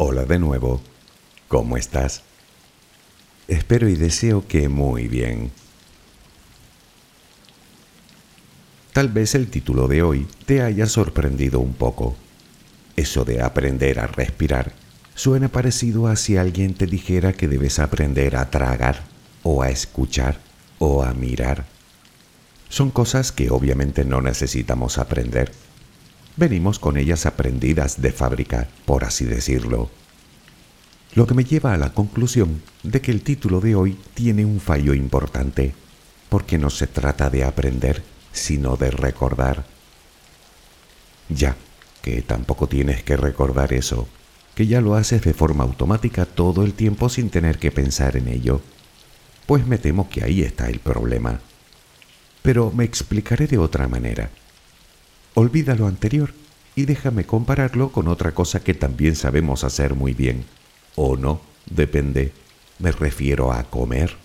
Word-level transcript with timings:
Hola 0.00 0.24
de 0.26 0.38
nuevo. 0.38 0.80
¿Cómo 1.48 1.76
estás? 1.76 2.22
Espero 3.48 3.88
y 3.88 3.96
deseo 3.96 4.46
que 4.46 4.68
muy 4.68 5.08
bien. 5.08 5.50
Tal 8.92 9.08
vez 9.08 9.34
el 9.34 9.48
título 9.48 9.88
de 9.88 10.02
hoy 10.02 10.28
te 10.46 10.62
haya 10.62 10.86
sorprendido 10.86 11.58
un 11.58 11.72
poco. 11.72 12.14
Eso 12.94 13.24
de 13.24 13.42
aprender 13.42 13.98
a 13.98 14.06
respirar 14.06 14.72
suena 15.16 15.48
parecido 15.48 16.06
a 16.06 16.14
si 16.14 16.36
alguien 16.36 16.74
te 16.74 16.86
dijera 16.86 17.32
que 17.32 17.48
debes 17.48 17.80
aprender 17.80 18.36
a 18.36 18.50
tragar 18.50 19.02
o 19.42 19.64
a 19.64 19.70
escuchar 19.70 20.38
o 20.78 21.02
a 21.02 21.12
mirar. 21.12 21.64
Son 22.68 22.92
cosas 22.92 23.32
que 23.32 23.50
obviamente 23.50 24.04
no 24.04 24.20
necesitamos 24.20 24.96
aprender 24.96 25.50
venimos 26.38 26.78
con 26.78 26.96
ellas 26.96 27.26
aprendidas 27.26 28.00
de 28.00 28.12
fábrica, 28.12 28.68
por 28.86 29.04
así 29.04 29.24
decirlo. 29.24 29.90
Lo 31.14 31.26
que 31.26 31.34
me 31.34 31.44
lleva 31.44 31.74
a 31.74 31.76
la 31.76 31.92
conclusión 31.92 32.62
de 32.84 33.00
que 33.00 33.10
el 33.10 33.22
título 33.22 33.60
de 33.60 33.74
hoy 33.74 33.98
tiene 34.14 34.44
un 34.44 34.60
fallo 34.60 34.94
importante, 34.94 35.74
porque 36.28 36.56
no 36.56 36.70
se 36.70 36.86
trata 36.86 37.28
de 37.28 37.42
aprender, 37.42 38.04
sino 38.32 38.76
de 38.76 38.92
recordar. 38.92 39.64
Ya, 41.28 41.56
que 42.02 42.22
tampoco 42.22 42.68
tienes 42.68 43.02
que 43.02 43.16
recordar 43.16 43.72
eso, 43.72 44.06
que 44.54 44.68
ya 44.68 44.80
lo 44.80 44.94
haces 44.94 45.22
de 45.22 45.34
forma 45.34 45.64
automática 45.64 46.24
todo 46.24 46.64
el 46.64 46.74
tiempo 46.74 47.08
sin 47.08 47.30
tener 47.30 47.58
que 47.58 47.72
pensar 47.72 48.16
en 48.16 48.28
ello. 48.28 48.60
Pues 49.46 49.66
me 49.66 49.78
temo 49.78 50.08
que 50.08 50.22
ahí 50.22 50.42
está 50.42 50.68
el 50.68 50.78
problema. 50.78 51.40
Pero 52.42 52.70
me 52.70 52.84
explicaré 52.84 53.48
de 53.48 53.58
otra 53.58 53.88
manera. 53.88 54.30
Olvida 55.38 55.76
lo 55.76 55.86
anterior 55.86 56.34
y 56.74 56.84
déjame 56.84 57.24
compararlo 57.24 57.92
con 57.92 58.08
otra 58.08 58.34
cosa 58.34 58.58
que 58.58 58.74
también 58.74 59.14
sabemos 59.14 59.62
hacer 59.62 59.94
muy 59.94 60.12
bien. 60.12 60.44
O 60.96 61.16
no, 61.16 61.40
depende. 61.70 62.32
Me 62.80 62.90
refiero 62.90 63.52
a 63.52 63.62
comer. 63.62 64.16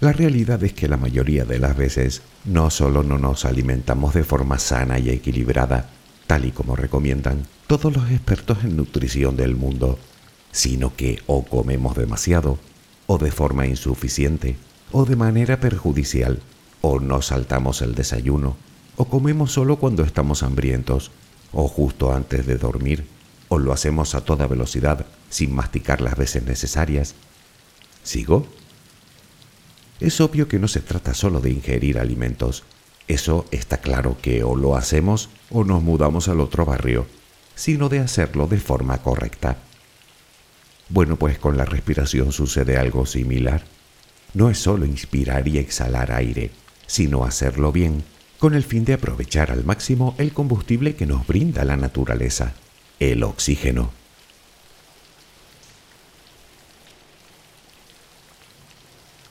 La 0.00 0.12
realidad 0.12 0.62
es 0.62 0.74
que 0.74 0.88
la 0.88 0.98
mayoría 0.98 1.46
de 1.46 1.58
las 1.58 1.74
veces 1.74 2.20
no 2.44 2.68
solo 2.68 3.02
no 3.02 3.16
nos 3.16 3.46
alimentamos 3.46 4.12
de 4.12 4.24
forma 4.24 4.58
sana 4.58 4.98
y 4.98 5.08
equilibrada, 5.08 5.88
tal 6.26 6.44
y 6.44 6.50
como 6.50 6.76
recomiendan 6.76 7.46
todos 7.66 7.96
los 7.96 8.10
expertos 8.10 8.58
en 8.62 8.76
nutrición 8.76 9.38
del 9.38 9.56
mundo, 9.56 9.98
sino 10.50 10.94
que 10.94 11.22
o 11.26 11.46
comemos 11.46 11.96
demasiado 11.96 12.58
o 13.06 13.16
de 13.16 13.30
forma 13.30 13.66
insuficiente 13.66 14.58
o 14.92 15.06
de 15.06 15.16
manera 15.16 15.58
perjudicial, 15.58 16.40
o 16.82 17.00
no 17.00 17.22
saltamos 17.22 17.80
el 17.80 17.94
desayuno, 17.94 18.56
o 18.96 19.06
comemos 19.06 19.52
solo 19.52 19.76
cuando 19.76 20.04
estamos 20.04 20.42
hambrientos, 20.42 21.10
o 21.52 21.66
justo 21.66 22.12
antes 22.14 22.46
de 22.46 22.58
dormir, 22.58 23.06
o 23.48 23.58
lo 23.58 23.72
hacemos 23.72 24.14
a 24.14 24.20
toda 24.22 24.46
velocidad 24.46 25.06
sin 25.30 25.54
masticar 25.54 26.00
las 26.00 26.16
veces 26.16 26.42
necesarias. 26.44 27.14
¿Sigo? 28.02 28.46
Es 30.00 30.20
obvio 30.20 30.46
que 30.46 30.58
no 30.58 30.68
se 30.68 30.80
trata 30.80 31.14
solo 31.14 31.40
de 31.40 31.50
ingerir 31.50 31.98
alimentos. 31.98 32.64
Eso 33.08 33.46
está 33.50 33.78
claro 33.78 34.16
que 34.20 34.44
o 34.44 34.56
lo 34.56 34.76
hacemos 34.76 35.30
o 35.50 35.64
nos 35.64 35.82
mudamos 35.82 36.28
al 36.28 36.40
otro 36.40 36.64
barrio, 36.64 37.06
sino 37.54 37.88
de 37.88 38.00
hacerlo 38.00 38.46
de 38.46 38.58
forma 38.58 38.98
correcta. 38.98 39.58
Bueno, 40.88 41.16
pues 41.16 41.38
con 41.38 41.56
la 41.56 41.64
respiración 41.64 42.32
sucede 42.32 42.76
algo 42.76 43.06
similar 43.06 43.64
no 44.34 44.48
es 44.50 44.58
solo 44.58 44.86
inspirar 44.86 45.46
y 45.48 45.58
exhalar 45.58 46.12
aire, 46.12 46.50
sino 46.86 47.24
hacerlo 47.24 47.72
bien, 47.72 48.02
con 48.38 48.54
el 48.54 48.64
fin 48.64 48.84
de 48.84 48.94
aprovechar 48.94 49.50
al 49.50 49.64
máximo 49.64 50.14
el 50.18 50.32
combustible 50.32 50.94
que 50.96 51.06
nos 51.06 51.26
brinda 51.26 51.64
la 51.64 51.76
naturaleza, 51.76 52.54
el 52.98 53.22
oxígeno. 53.22 53.92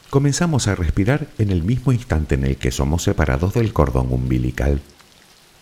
Comenzamos 0.09 0.67
a 0.67 0.75
respirar 0.75 1.28
en 1.38 1.51
el 1.51 1.63
mismo 1.63 1.94
instante 1.94 2.35
en 2.35 2.44
el 2.44 2.57
que 2.57 2.72
somos 2.72 3.03
separados 3.03 3.53
del 3.53 3.72
cordón 3.72 4.12
umbilical. 4.12 4.81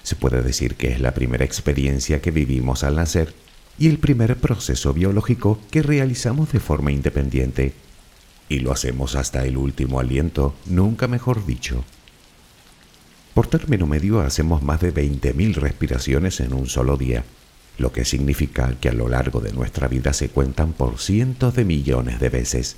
Se 0.01 0.16
puede 0.16 0.41
decir 0.41 0.75
que 0.75 0.91
es 0.91 1.00
la 1.00 1.13
primera 1.13 1.45
experiencia 1.45 2.19
que 2.19 2.31
vivimos 2.31 2.83
al 2.83 2.95
nacer 2.95 3.35
y 3.77 3.89
el 3.89 4.00
primer 4.00 4.38
proceso 4.38 4.94
biológico 4.94 5.59
que 5.69 5.83
realizamos 5.83 6.51
de 6.51 6.59
forma 6.59 6.91
independiente 6.91 7.73
y 8.49 8.59
lo 8.59 8.71
hacemos 8.71 9.15
hasta 9.15 9.45
el 9.45 9.55
último 9.55 9.99
aliento, 9.99 10.55
nunca 10.65 11.07
mejor 11.07 11.45
dicho. 11.45 11.85
Por 13.33 13.47
término 13.47 13.85
medio 13.85 14.19
hacemos 14.19 14.63
más 14.63 14.81
de 14.81 14.93
20.000 14.93 15.53
respiraciones 15.53 16.39
en 16.39 16.53
un 16.53 16.67
solo 16.67 16.97
día, 16.97 17.23
lo 17.77 17.93
que 17.93 18.03
significa 18.03 18.75
que 18.81 18.89
a 18.89 18.93
lo 18.93 19.07
largo 19.07 19.39
de 19.39 19.53
nuestra 19.53 19.88
vida 19.88 20.11
se 20.13 20.29
cuentan 20.29 20.73
por 20.73 20.99
cientos 20.99 21.55
de 21.55 21.63
millones 21.63 22.19
de 22.19 22.29
veces. 22.29 22.77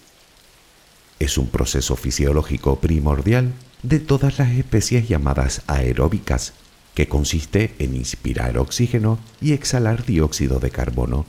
Es 1.19 1.37
un 1.37 1.47
proceso 1.47 1.95
fisiológico 1.95 2.79
primordial 2.79 3.53
de 3.81 3.99
todas 3.99 4.37
las 4.37 4.51
especies 4.51 5.07
llamadas 5.07 5.63
aeróbicas, 5.67 6.53
que 6.93 7.07
consiste 7.07 7.73
en 7.79 7.95
inspirar 7.95 8.57
oxígeno 8.57 9.17
y 9.39 9.53
exhalar 9.53 10.05
dióxido 10.05 10.59
de 10.59 10.71
carbono, 10.71 11.25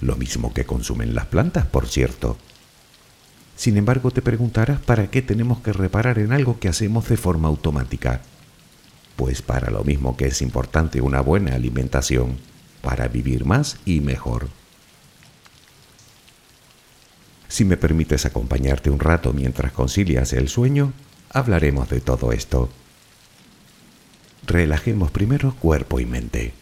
lo 0.00 0.16
mismo 0.16 0.52
que 0.54 0.64
consumen 0.64 1.14
las 1.14 1.26
plantas, 1.26 1.66
por 1.66 1.86
cierto. 1.86 2.38
Sin 3.56 3.76
embargo, 3.76 4.10
te 4.10 4.22
preguntarás 4.22 4.80
para 4.80 5.10
qué 5.10 5.22
tenemos 5.22 5.60
que 5.60 5.72
reparar 5.72 6.18
en 6.18 6.32
algo 6.32 6.58
que 6.58 6.68
hacemos 6.68 7.08
de 7.08 7.16
forma 7.16 7.48
automática. 7.48 8.22
Pues 9.16 9.42
para 9.42 9.70
lo 9.70 9.84
mismo 9.84 10.16
que 10.16 10.26
es 10.26 10.42
importante 10.42 11.00
una 11.00 11.20
buena 11.20 11.54
alimentación, 11.54 12.38
para 12.80 13.08
vivir 13.08 13.44
más 13.44 13.76
y 13.84 14.00
mejor. 14.00 14.48
Si 17.48 17.64
me 17.64 17.76
permites 17.76 18.24
acompañarte 18.24 18.90
un 18.90 18.98
rato 18.98 19.32
mientras 19.32 19.72
concilias 19.72 20.32
el 20.32 20.48
sueño, 20.48 20.92
hablaremos 21.30 21.88
de 21.90 22.00
todo 22.00 22.32
esto. 22.32 22.70
Relajemos 24.46 25.10
primero 25.10 25.54
cuerpo 25.54 26.00
y 26.00 26.06
mente. 26.06 26.61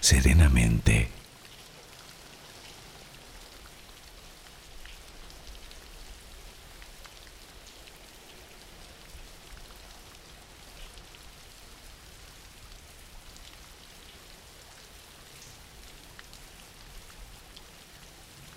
serenamente. 0.00 1.08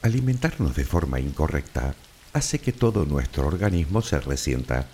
Alimentarnos 0.02 0.76
de 0.76 0.84
forma 0.84 1.22
incorrecta 1.22 1.96
hace 2.34 2.60
que 2.60 2.74
todo 2.74 3.06
nuestro 3.06 3.48
organismo 3.48 4.02
se 4.02 4.20
resienta 4.20 4.90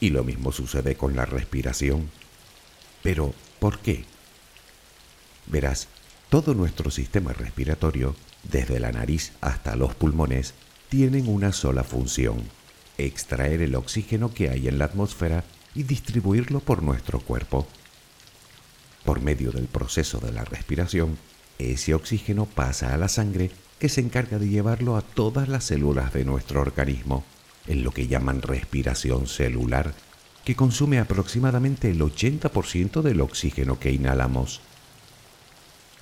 y 0.00 0.10
lo 0.10 0.24
mismo 0.24 0.50
sucede 0.50 0.96
con 0.96 1.14
la 1.14 1.24
respiración. 1.26 2.10
Pero, 3.04 3.34
¿por 3.60 3.78
qué? 3.78 4.11
Verás, 5.46 5.88
todo 6.28 6.54
nuestro 6.54 6.90
sistema 6.90 7.32
respiratorio, 7.32 8.16
desde 8.42 8.80
la 8.80 8.92
nariz 8.92 9.32
hasta 9.40 9.76
los 9.76 9.94
pulmones, 9.94 10.54
tienen 10.88 11.28
una 11.28 11.52
sola 11.52 11.84
función, 11.84 12.42
extraer 12.98 13.62
el 13.62 13.74
oxígeno 13.74 14.32
que 14.32 14.50
hay 14.50 14.68
en 14.68 14.78
la 14.78 14.86
atmósfera 14.86 15.44
y 15.74 15.84
distribuirlo 15.84 16.60
por 16.60 16.82
nuestro 16.82 17.20
cuerpo. 17.20 17.66
Por 19.04 19.20
medio 19.20 19.52
del 19.52 19.66
proceso 19.66 20.20
de 20.20 20.32
la 20.32 20.44
respiración, 20.44 21.18
ese 21.58 21.94
oxígeno 21.94 22.46
pasa 22.46 22.94
a 22.94 22.96
la 22.96 23.08
sangre 23.08 23.50
que 23.78 23.88
se 23.88 24.00
encarga 24.00 24.38
de 24.38 24.48
llevarlo 24.48 24.96
a 24.96 25.02
todas 25.02 25.48
las 25.48 25.64
células 25.64 26.12
de 26.12 26.24
nuestro 26.24 26.60
organismo, 26.60 27.24
en 27.66 27.82
lo 27.82 27.90
que 27.90 28.06
llaman 28.06 28.42
respiración 28.42 29.26
celular, 29.26 29.94
que 30.44 30.56
consume 30.56 30.98
aproximadamente 30.98 31.90
el 31.90 32.00
80% 32.00 33.02
del 33.02 33.20
oxígeno 33.20 33.78
que 33.78 33.92
inhalamos. 33.92 34.60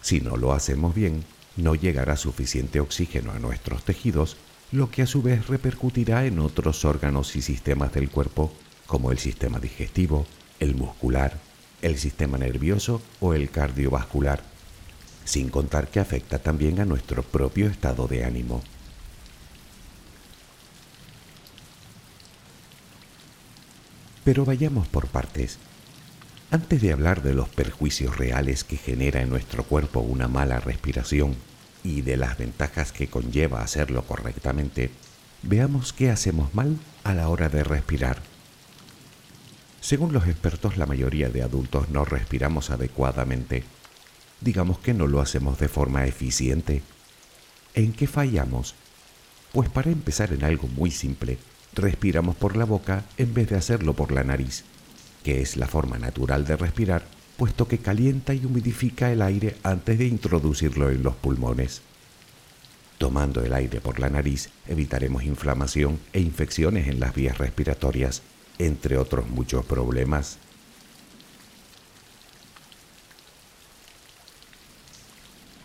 Si 0.02 0.20
no 0.20 0.36
lo 0.36 0.52
hacemos 0.52 0.94
bien, 0.94 1.24
no 1.56 1.74
llegará 1.74 2.16
suficiente 2.16 2.80
oxígeno 2.80 3.32
a 3.32 3.38
nuestros 3.38 3.84
tejidos, 3.84 4.36
lo 4.72 4.90
que 4.90 5.02
a 5.02 5.06
su 5.06 5.22
vez 5.22 5.48
repercutirá 5.48 6.26
en 6.26 6.38
otros 6.38 6.84
órganos 6.84 7.36
y 7.36 7.42
sistemas 7.42 7.92
del 7.92 8.10
cuerpo, 8.10 8.52
como 8.86 9.12
el 9.12 9.18
sistema 9.18 9.58
digestivo, 9.58 10.26
el 10.58 10.74
muscular, 10.74 11.38
el 11.82 11.98
sistema 11.98 12.38
nervioso 12.38 13.02
o 13.20 13.34
el 13.34 13.50
cardiovascular 13.50 14.42
sin 15.30 15.48
contar 15.48 15.88
que 15.88 16.00
afecta 16.00 16.40
también 16.40 16.80
a 16.80 16.84
nuestro 16.84 17.22
propio 17.22 17.68
estado 17.68 18.08
de 18.08 18.24
ánimo. 18.24 18.62
Pero 24.24 24.44
vayamos 24.44 24.88
por 24.88 25.06
partes. 25.06 25.58
Antes 26.50 26.82
de 26.82 26.92
hablar 26.92 27.22
de 27.22 27.34
los 27.34 27.48
perjuicios 27.48 28.16
reales 28.16 28.64
que 28.64 28.76
genera 28.76 29.20
en 29.20 29.30
nuestro 29.30 29.64
cuerpo 29.64 30.00
una 30.00 30.28
mala 30.28 30.58
respiración 30.60 31.36
y 31.84 32.02
de 32.02 32.16
las 32.16 32.38
ventajas 32.38 32.92
que 32.92 33.08
conlleva 33.08 33.62
hacerlo 33.62 34.02
correctamente, 34.02 34.90
veamos 35.42 35.92
qué 35.92 36.10
hacemos 36.10 36.54
mal 36.54 36.76
a 37.04 37.14
la 37.14 37.28
hora 37.28 37.48
de 37.48 37.62
respirar. 37.62 38.20
Según 39.80 40.12
los 40.12 40.26
expertos, 40.26 40.76
la 40.76 40.86
mayoría 40.86 41.30
de 41.30 41.42
adultos 41.42 41.88
no 41.88 42.04
respiramos 42.04 42.70
adecuadamente 42.70 43.64
digamos 44.40 44.78
que 44.78 44.94
no 44.94 45.06
lo 45.06 45.20
hacemos 45.20 45.58
de 45.58 45.68
forma 45.68 46.06
eficiente. 46.06 46.82
¿En 47.74 47.92
qué 47.92 48.06
fallamos? 48.06 48.74
Pues 49.52 49.68
para 49.68 49.90
empezar 49.90 50.32
en 50.32 50.44
algo 50.44 50.68
muy 50.68 50.90
simple, 50.90 51.38
respiramos 51.74 52.36
por 52.36 52.56
la 52.56 52.64
boca 52.64 53.04
en 53.16 53.34
vez 53.34 53.50
de 53.50 53.56
hacerlo 53.56 53.94
por 53.94 54.12
la 54.12 54.24
nariz, 54.24 54.64
que 55.22 55.40
es 55.42 55.56
la 55.56 55.66
forma 55.66 55.98
natural 55.98 56.44
de 56.46 56.56
respirar, 56.56 57.04
puesto 57.36 57.66
que 57.66 57.78
calienta 57.78 58.34
y 58.34 58.44
humidifica 58.44 59.10
el 59.10 59.22
aire 59.22 59.56
antes 59.62 59.98
de 59.98 60.06
introducirlo 60.06 60.90
en 60.90 61.02
los 61.02 61.14
pulmones. 61.16 61.82
Tomando 62.98 63.42
el 63.42 63.54
aire 63.54 63.80
por 63.80 63.98
la 63.98 64.10
nariz 64.10 64.50
evitaremos 64.66 65.24
inflamación 65.24 65.98
e 66.12 66.20
infecciones 66.20 66.86
en 66.86 67.00
las 67.00 67.14
vías 67.14 67.38
respiratorias, 67.38 68.22
entre 68.58 68.98
otros 68.98 69.28
muchos 69.28 69.64
problemas. 69.64 70.38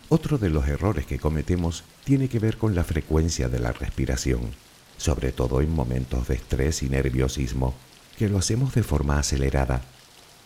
Otro 0.07 0.37
de 0.37 0.49
los 0.49 0.65
errores 0.67 1.05
que 1.05 1.19
cometemos 1.19 1.83
tiene 2.05 2.29
que 2.29 2.39
ver 2.39 2.57
con 2.57 2.73
la 2.73 2.85
frecuencia 2.85 3.49
de 3.49 3.59
la 3.59 3.73
respiración, 3.73 4.51
sobre 4.97 5.33
todo 5.33 5.59
en 5.61 5.73
momentos 5.75 6.29
de 6.29 6.35
estrés 6.35 6.83
y 6.83 6.89
nerviosismo, 6.89 7.75
que 8.17 8.29
lo 8.29 8.37
hacemos 8.37 8.73
de 8.73 8.83
forma 8.83 9.19
acelerada, 9.19 9.81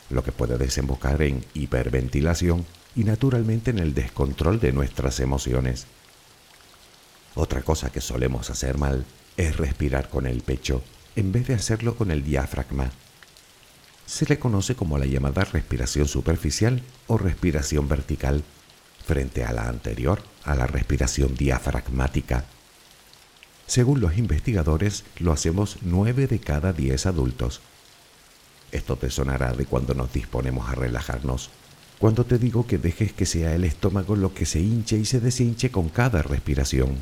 lo 0.09 0.23
que 0.23 0.31
puede 0.31 0.57
desembocar 0.57 1.21
en 1.21 1.45
hiperventilación 1.53 2.65
y 2.95 3.03
naturalmente 3.03 3.71
en 3.71 3.79
el 3.79 3.93
descontrol 3.93 4.59
de 4.59 4.71
nuestras 4.71 5.19
emociones. 5.19 5.85
Otra 7.35 7.61
cosa 7.61 7.91
que 7.91 8.01
solemos 8.01 8.49
hacer 8.49 8.77
mal 8.77 9.05
es 9.37 9.57
respirar 9.57 10.09
con 10.09 10.25
el 10.25 10.41
pecho 10.41 10.83
en 11.15 11.31
vez 11.31 11.47
de 11.47 11.53
hacerlo 11.53 11.95
con 11.95 12.11
el 12.11 12.23
diafragma. 12.23 12.91
Se 14.05 14.25
le 14.25 14.39
conoce 14.39 14.75
como 14.75 14.97
la 14.97 15.05
llamada 15.05 15.43
respiración 15.43 16.07
superficial 16.07 16.81
o 17.07 17.17
respiración 17.17 17.87
vertical, 17.87 18.43
frente 19.05 19.43
a 19.43 19.53
la 19.53 19.67
anterior, 19.67 20.21
a 20.43 20.55
la 20.55 20.65
respiración 20.67 21.35
diafragmática. 21.35 22.45
Según 23.69 24.01
los 24.01 24.17
investigadores, 24.17 25.03
lo 25.19 25.31
hacemos 25.31 25.77
9 25.83 26.25
de 26.25 26.39
cada 26.39 26.73
10 26.73 27.05
adultos. 27.05 27.61
Esto 28.71 28.95
te 28.95 29.11
sonará 29.11 29.53
de 29.53 29.65
cuando 29.65 29.93
nos 29.93 30.11
disponemos 30.11 30.67
a 30.67 30.73
relajarnos, 30.73 31.51
cuando 31.99 32.25
te 32.25 32.39
digo 32.39 32.65
que 32.65 32.79
dejes 32.79 33.13
que 33.13 33.27
sea 33.27 33.53
el 33.53 33.63
estómago 33.63 34.15
lo 34.15 34.33
que 34.33 34.47
se 34.47 34.59
hinche 34.59 34.97
y 34.97 35.05
se 35.05 35.19
deshinche 35.19 35.69
con 35.69 35.89
cada 35.89 36.23
respiración. 36.23 36.97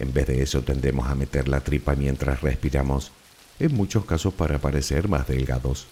En 0.00 0.12
vez 0.12 0.26
de 0.26 0.42
eso 0.42 0.62
tendemos 0.62 1.06
a 1.06 1.14
meter 1.14 1.46
la 1.46 1.60
tripa 1.60 1.94
mientras 1.94 2.40
respiramos, 2.40 3.12
en 3.60 3.72
muchos 3.72 4.04
casos 4.04 4.34
para 4.34 4.58
parecer 4.58 5.06
más 5.06 5.28
delgados. 5.28 5.86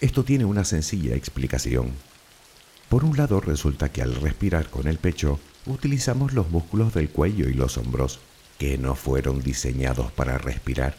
Esto 0.00 0.22
tiene 0.22 0.44
una 0.44 0.64
sencilla 0.64 1.16
explicación. 1.16 1.90
Por 2.88 3.04
un 3.04 3.16
lado 3.16 3.40
resulta 3.40 3.88
que 3.88 4.02
al 4.02 4.14
respirar 4.14 4.70
con 4.70 4.86
el 4.86 4.98
pecho 4.98 5.40
utilizamos 5.66 6.32
los 6.32 6.50
músculos 6.50 6.94
del 6.94 7.08
cuello 7.10 7.48
y 7.48 7.54
los 7.54 7.78
hombros, 7.78 8.20
que 8.58 8.78
no 8.78 8.94
fueron 8.94 9.42
diseñados 9.42 10.12
para 10.12 10.38
respirar. 10.38 10.94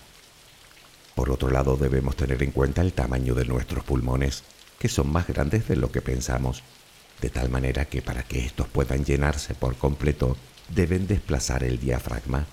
Por 1.16 1.30
otro 1.30 1.50
lado 1.50 1.78
debemos 1.78 2.16
tener 2.16 2.44
en 2.44 2.52
cuenta 2.52 2.82
el 2.82 2.94
tamaño 2.94 3.34
de 3.36 3.46
nuestros 3.46 3.84
pulmones, 3.84 4.44
que 4.80 4.90
son 4.90 5.12
más 5.12 5.28
grandes 5.28 5.68
de 5.68 5.78
lo 5.78 5.92
que 5.92 6.02
pensamos, 6.02 6.64
de 7.22 7.30
tal 7.30 7.50
manera 7.50 7.86
que 7.86 8.02
para 8.02 8.24
que 8.24 8.46
estos 8.46 8.68
puedan 8.68 9.06
llenarse 9.06 9.56
por 9.56 9.76
completo 9.78 10.36
deben 10.70 11.08
desplazar 11.08 11.64
el 11.64 11.80
diafragma, 11.80 12.46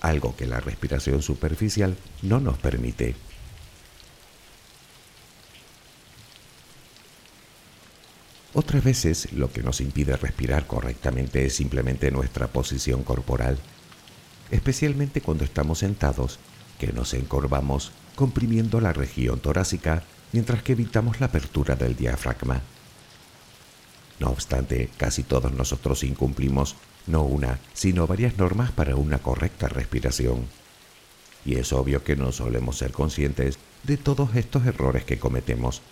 algo 0.00 0.34
que 0.36 0.46
la 0.46 0.60
respiración 0.60 1.20
superficial 1.20 1.96
no 2.22 2.40
nos 2.40 2.58
permite. 2.58 3.14
Otras 8.58 8.82
veces 8.82 9.34
lo 9.34 9.52
que 9.52 9.62
nos 9.62 9.82
impide 9.82 10.16
respirar 10.16 10.66
correctamente 10.66 11.44
es 11.44 11.54
simplemente 11.54 12.10
nuestra 12.10 12.46
posición 12.46 13.02
corporal, 13.02 13.58
especialmente 14.50 15.20
cuando 15.20 15.44
estamos 15.44 15.80
sentados, 15.80 16.38
que 16.78 16.90
nos 16.90 17.12
encorvamos 17.12 17.92
comprimiendo 18.14 18.80
la 18.80 18.94
región 18.94 19.40
torácica 19.40 20.04
mientras 20.32 20.62
que 20.62 20.72
evitamos 20.72 21.20
la 21.20 21.26
apertura 21.26 21.76
del 21.76 21.96
diafragma. 21.96 22.62
No 24.20 24.30
obstante, 24.30 24.88
casi 24.96 25.22
todos 25.22 25.52
nosotros 25.52 26.02
incumplimos 26.02 26.76
no 27.06 27.24
una, 27.24 27.58
sino 27.74 28.06
varias 28.06 28.38
normas 28.38 28.72
para 28.72 28.96
una 28.96 29.18
correcta 29.18 29.68
respiración. 29.68 30.46
Y 31.44 31.56
es 31.56 31.74
obvio 31.74 32.02
que 32.02 32.16
no 32.16 32.32
solemos 32.32 32.78
ser 32.78 32.92
conscientes 32.92 33.58
de 33.82 33.98
todos 33.98 34.34
estos 34.34 34.64
errores 34.64 35.04
que 35.04 35.18
cometemos. 35.18 35.82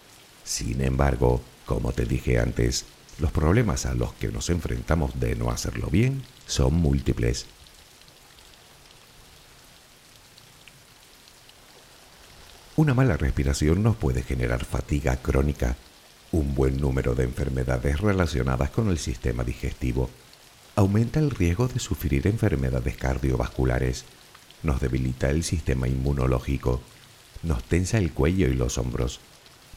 Sin 0.44 0.80
embargo, 0.80 1.42
como 1.66 1.92
te 1.92 2.04
dije 2.04 2.38
antes, 2.38 2.84
los 3.18 3.32
problemas 3.32 3.86
a 3.86 3.94
los 3.94 4.12
que 4.14 4.28
nos 4.28 4.50
enfrentamos 4.50 5.18
de 5.20 5.36
no 5.36 5.50
hacerlo 5.50 5.88
bien 5.88 6.22
son 6.46 6.74
múltiples. 6.74 7.46
Una 12.76 12.92
mala 12.92 13.16
respiración 13.16 13.84
nos 13.84 13.94
puede 13.94 14.22
generar 14.22 14.64
fatiga 14.64 15.16
crónica, 15.16 15.76
un 16.32 16.56
buen 16.56 16.80
número 16.80 17.14
de 17.14 17.22
enfermedades 17.22 18.00
relacionadas 18.00 18.70
con 18.70 18.88
el 18.88 18.98
sistema 18.98 19.44
digestivo, 19.44 20.10
aumenta 20.74 21.20
el 21.20 21.30
riesgo 21.30 21.68
de 21.68 21.78
sufrir 21.78 22.26
enfermedades 22.26 22.96
cardiovasculares, 22.96 24.04
nos 24.64 24.80
debilita 24.80 25.30
el 25.30 25.44
sistema 25.44 25.86
inmunológico, 25.86 26.80
nos 27.44 27.62
tensa 27.62 27.98
el 27.98 28.12
cuello 28.12 28.48
y 28.48 28.54
los 28.54 28.76
hombros, 28.76 29.20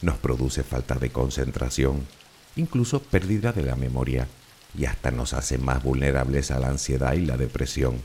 nos 0.02 0.18
produce 0.18 0.62
falta 0.62 0.94
de 0.96 1.10
concentración, 1.10 2.06
incluso 2.56 3.00
pérdida 3.02 3.52
de 3.52 3.62
la 3.62 3.76
memoria 3.76 4.28
y 4.76 4.84
hasta 4.84 5.10
nos 5.10 5.32
hace 5.32 5.58
más 5.58 5.82
vulnerables 5.82 6.50
a 6.50 6.58
la 6.58 6.68
ansiedad 6.68 7.14
y 7.14 7.24
la 7.24 7.36
depresión. 7.36 8.00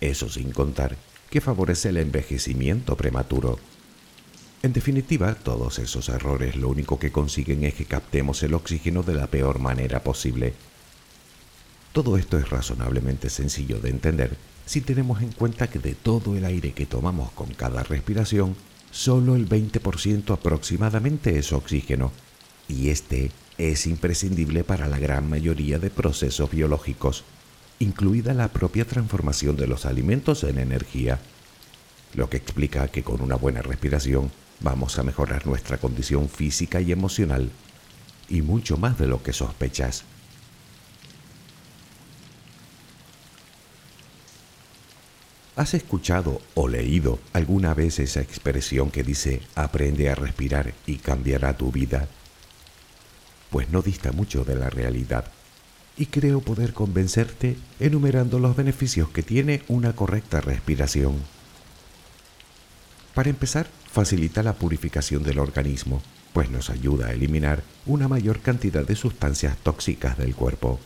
Eso 0.00 0.28
sin 0.28 0.52
contar 0.52 0.96
que 1.30 1.40
favorece 1.40 1.90
el 1.90 1.96
envejecimiento 1.98 2.96
prematuro. 2.96 3.58
En 4.62 4.72
definitiva, 4.72 5.34
todos 5.34 5.78
esos 5.78 6.08
errores 6.08 6.56
lo 6.56 6.68
único 6.68 6.98
que 6.98 7.10
consiguen 7.10 7.64
es 7.64 7.74
que 7.74 7.84
captemos 7.84 8.42
el 8.42 8.54
oxígeno 8.54 9.02
de 9.02 9.14
la 9.14 9.26
peor 9.26 9.58
manera 9.58 10.02
posible 10.02 10.54
todo 11.92 12.16
esto 12.16 12.38
es 12.38 12.48
razonablemente 12.48 13.28
sencillo 13.28 13.78
de 13.78 13.90
entender 13.90 14.38
si 14.64 14.80
tenemos 14.80 15.20
en 15.20 15.30
cuenta 15.30 15.68
que 15.68 15.78
de 15.78 15.94
todo 15.94 16.36
el 16.36 16.46
aire 16.46 16.72
que 16.72 16.86
tomamos 16.86 17.30
con 17.32 17.52
cada 17.52 17.82
respiración, 17.82 18.56
solo 18.92 19.34
el 19.34 19.48
20% 19.48 20.32
aproximadamente 20.32 21.38
es 21.38 21.52
oxígeno, 21.52 22.12
y 22.68 22.90
este 22.90 23.32
es 23.58 23.86
imprescindible 23.86 24.62
para 24.62 24.86
la 24.86 24.98
gran 24.98 25.28
mayoría 25.28 25.78
de 25.78 25.90
procesos 25.90 26.50
biológicos, 26.50 27.24
incluida 27.80 28.34
la 28.34 28.48
propia 28.48 28.84
transformación 28.84 29.56
de 29.56 29.66
los 29.66 29.86
alimentos 29.86 30.44
en 30.44 30.58
energía, 30.58 31.18
lo 32.14 32.28
que 32.28 32.36
explica 32.36 32.86
que 32.88 33.02
con 33.02 33.22
una 33.22 33.34
buena 33.34 33.62
respiración 33.62 34.30
vamos 34.60 34.98
a 34.98 35.02
mejorar 35.02 35.46
nuestra 35.46 35.78
condición 35.78 36.28
física 36.28 36.80
y 36.80 36.92
emocional, 36.92 37.50
y 38.28 38.42
mucho 38.42 38.76
más 38.76 38.98
de 38.98 39.06
lo 39.06 39.22
que 39.22 39.32
sospechas. 39.32 40.04
¿Has 45.54 45.74
escuchado 45.74 46.40
o 46.54 46.66
leído 46.66 47.18
alguna 47.34 47.74
vez 47.74 47.98
esa 47.98 48.22
expresión 48.22 48.90
que 48.90 49.02
dice 49.02 49.42
aprende 49.54 50.08
a 50.08 50.14
respirar 50.14 50.72
y 50.86 50.96
cambiará 50.96 51.56
tu 51.58 51.70
vida? 51.70 52.08
Pues 53.50 53.68
no 53.68 53.82
dista 53.82 54.12
mucho 54.12 54.44
de 54.44 54.56
la 54.56 54.70
realidad 54.70 55.26
y 55.94 56.06
creo 56.06 56.40
poder 56.40 56.72
convencerte 56.72 57.58
enumerando 57.80 58.38
los 58.38 58.56
beneficios 58.56 59.10
que 59.10 59.22
tiene 59.22 59.62
una 59.68 59.94
correcta 59.94 60.40
respiración. 60.40 61.16
Para 63.12 63.28
empezar, 63.28 63.68
facilita 63.90 64.42
la 64.42 64.54
purificación 64.54 65.22
del 65.22 65.38
organismo, 65.38 66.00
pues 66.32 66.48
nos 66.48 66.70
ayuda 66.70 67.08
a 67.08 67.12
eliminar 67.12 67.62
una 67.84 68.08
mayor 68.08 68.40
cantidad 68.40 68.86
de 68.86 68.96
sustancias 68.96 69.58
tóxicas 69.58 70.16
del 70.16 70.34
cuerpo. 70.34 70.80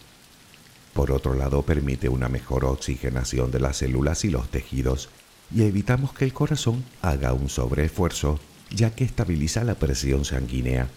Por 0.97 1.13
otro 1.13 1.35
lado, 1.35 1.61
permite 1.61 2.09
una 2.09 2.31
mejor 2.31 2.65
oxigenación 2.65 3.51
de 3.51 3.61
las 3.61 3.77
células 3.77 4.25
y 4.25 4.31
los 4.31 4.49
tejidos 4.49 5.11
y 5.55 5.65
evitamos 5.65 6.15
que 6.15 6.25
el 6.25 6.33
corazón 6.33 6.87
haga 7.03 7.35
un 7.35 7.51
sobreesfuerzo, 7.51 8.41
ya 8.71 8.95
que 8.95 9.05
estabiliza 9.05 9.63
la 9.63 9.75
presión 9.75 10.25
sanguínea. 10.25 10.89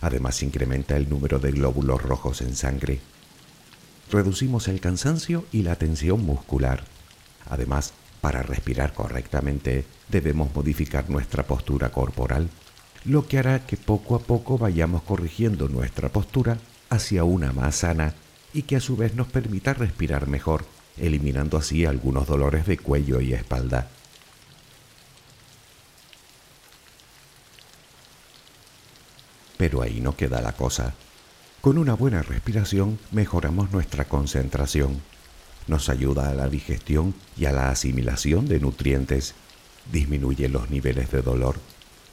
Además, 0.00 0.42
incrementa 0.42 0.96
el 0.96 1.10
número 1.10 1.38
de 1.38 1.50
glóbulos 1.50 2.02
rojos 2.02 2.40
en 2.40 2.56
sangre. 2.56 3.00
Reducimos 4.10 4.68
el 4.68 4.80
cansancio 4.80 5.44
y 5.52 5.64
la 5.64 5.76
tensión 5.76 6.24
muscular. 6.24 6.84
Además, 7.50 7.92
para 8.22 8.42
respirar 8.42 8.94
correctamente, 8.94 9.84
debemos 10.08 10.54
modificar 10.54 11.10
nuestra 11.10 11.42
postura 11.46 11.92
corporal, 11.92 12.48
lo 13.04 13.28
que 13.28 13.36
hará 13.36 13.66
que 13.66 13.76
poco 13.76 14.14
a 14.14 14.20
poco 14.20 14.56
vayamos 14.56 15.02
corrigiendo 15.02 15.68
nuestra 15.68 16.08
postura 16.08 16.56
hacia 16.88 17.24
una 17.24 17.52
más 17.52 17.76
sana 17.76 18.14
y 18.52 18.62
que 18.62 18.76
a 18.76 18.80
su 18.80 18.96
vez 18.96 19.14
nos 19.14 19.28
permita 19.28 19.74
respirar 19.74 20.26
mejor, 20.26 20.64
eliminando 20.96 21.56
así 21.56 21.84
algunos 21.84 22.26
dolores 22.26 22.66
de 22.66 22.78
cuello 22.78 23.20
y 23.20 23.32
espalda. 23.32 23.88
Pero 29.56 29.82
ahí 29.82 30.00
no 30.00 30.16
queda 30.16 30.40
la 30.40 30.52
cosa. 30.52 30.94
Con 31.60 31.76
una 31.76 31.94
buena 31.94 32.22
respiración 32.22 32.98
mejoramos 33.12 33.70
nuestra 33.72 34.06
concentración, 34.06 35.02
nos 35.66 35.90
ayuda 35.90 36.30
a 36.30 36.34
la 36.34 36.48
digestión 36.48 37.14
y 37.36 37.44
a 37.44 37.52
la 37.52 37.70
asimilación 37.70 38.48
de 38.48 38.58
nutrientes, 38.58 39.34
disminuye 39.92 40.48
los 40.48 40.70
niveles 40.70 41.10
de 41.10 41.20
dolor, 41.20 41.56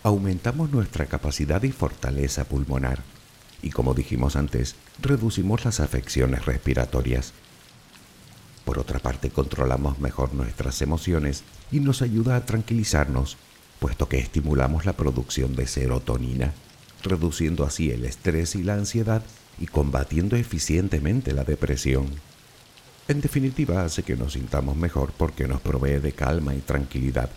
aumentamos 0.04 0.71
nuestra 0.71 1.06
capacidad 1.06 1.63
y 1.63 1.71
fortaleza 1.71 2.43
pulmonar 2.43 3.16
y 3.62 3.72
como 3.72 3.93
dijimos 3.93 4.36
antes, 4.36 4.76
reducimos 5.02 5.65
las 5.65 5.80
afecciones 5.80 6.46
respiratorias. 6.46 7.34
Por 8.65 8.80
otra 8.80 9.00
parte, 9.00 9.30
controlamos 9.30 10.00
mejor 10.00 10.34
nuestras 10.34 10.82
emociones 10.82 11.43
y 11.72 11.80
nos 11.80 12.02
ayuda 12.02 12.36
a 12.36 12.46
tranquilizarnos, 12.46 13.38
puesto 13.80 14.10
que 14.10 14.20
estimulamos 14.20 14.86
la 14.86 14.93
producción 14.93 15.56
de 15.56 15.67
serotonina, 15.67 16.54
reduciendo 17.04 17.65
así 17.65 17.91
el 17.91 18.06
estrés 18.06 18.56
y 18.56 18.63
la 18.63 18.74
ansiedad 18.74 19.24
y 19.60 19.67
combatiendo 19.67 20.36
eficientemente 20.36 21.34
la 21.34 21.43
depresión. 21.43 22.08
En 23.08 23.22
definitiva, 23.22 23.86
hace 23.86 24.04
que 24.04 24.17
nos 24.17 24.34
sintamos 24.34 24.76
mejor 24.76 25.13
porque 25.17 25.48
nos 25.48 25.62
provee 25.62 26.00
de 26.00 26.12
calma 26.12 26.54
y 26.54 26.60
tranquilidad. 26.60 27.30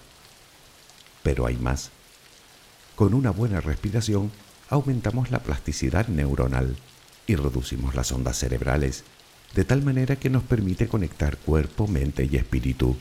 Pero 1.22 1.46
hay 1.46 1.56
más. 1.56 1.90
Con 2.96 3.14
una 3.14 3.30
buena 3.30 3.60
respiración 3.60 4.32
aumentamos 4.70 5.30
la 5.30 5.40
plasticidad 5.40 6.08
neuronal 6.08 6.76
y 7.26 7.34
reducimos 7.34 7.94
las 7.94 8.12
ondas 8.12 8.38
cerebrales, 8.38 9.04
de 9.54 9.64
tal 9.64 9.82
manera 9.82 10.16
que 10.16 10.30
nos 10.30 10.44
permite 10.44 10.86
conectar 10.88 11.36
cuerpo, 11.36 11.88
mente 11.88 12.28
y 12.30 12.36
espíritu. 12.36 12.96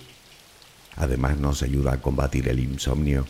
Además 0.96 1.38
nos 1.38 1.62
ayuda 1.62 1.94
a 1.94 2.02
combatir 2.02 2.50
el 2.50 2.60
insomnio. 2.60 3.26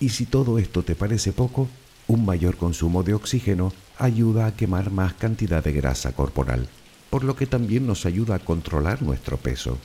Y 0.00 0.08
si 0.08 0.26
todo 0.26 0.58
esto 0.58 0.82
te 0.82 0.94
parece 0.94 1.32
poco, 1.32 1.68
un 2.08 2.24
mayor 2.24 2.56
consumo 2.56 3.02
de 3.02 3.14
oxígeno 3.14 3.72
ayuda 3.98 4.46
a 4.46 4.56
quemar 4.56 4.90
más 4.90 5.14
cantidad 5.14 5.62
de 5.62 5.72
grasa 5.72 6.12
corporal, 6.12 6.68
por 7.10 7.24
lo 7.24 7.36
que 7.36 7.46
también 7.46 7.86
nos 7.86 8.06
ayuda 8.06 8.36
a 8.36 8.38
controlar 8.40 9.02
nuestro 9.02 9.36
peso. 9.36 9.78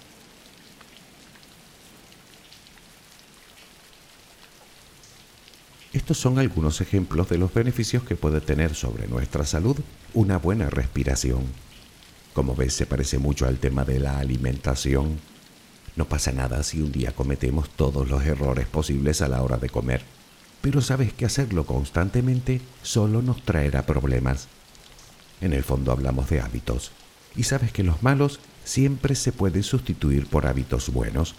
Estos 5.93 6.17
son 6.17 6.39
algunos 6.39 6.79
ejemplos 6.79 7.27
de 7.27 7.37
los 7.37 7.53
beneficios 7.53 8.03
que 8.03 8.15
puede 8.15 8.39
tener 8.39 8.75
sobre 8.75 9.07
nuestra 9.07 9.45
salud 9.45 9.75
una 10.13 10.37
buena 10.37 10.69
respiración. 10.69 11.43
Como 12.33 12.55
ves, 12.55 12.73
se 12.73 12.85
parece 12.85 13.17
mucho 13.17 13.45
al 13.45 13.57
tema 13.57 13.83
de 13.83 13.99
la 13.99 14.17
alimentación. 14.17 15.19
No 15.97 16.05
pasa 16.05 16.31
nada 16.31 16.63
si 16.63 16.81
un 16.81 16.93
día 16.93 17.11
cometemos 17.11 17.69
todos 17.69 18.09
los 18.09 18.23
errores 18.23 18.67
posibles 18.67 19.21
a 19.21 19.27
la 19.27 19.43
hora 19.43 19.57
de 19.57 19.69
comer, 19.69 20.01
pero 20.61 20.79
sabes 20.79 21.11
que 21.11 21.25
hacerlo 21.25 21.65
constantemente 21.65 22.61
solo 22.83 23.21
nos 23.21 23.43
traerá 23.43 23.85
problemas. 23.85 24.47
En 25.41 25.51
el 25.51 25.63
fondo 25.65 25.91
hablamos 25.91 26.29
de 26.29 26.39
hábitos, 26.39 26.93
y 27.35 27.43
sabes 27.43 27.73
que 27.73 27.83
los 27.83 28.01
malos 28.01 28.39
siempre 28.63 29.13
se 29.15 29.33
pueden 29.33 29.63
sustituir 29.63 30.27
por 30.27 30.47
hábitos 30.47 30.89
buenos. 30.93 31.35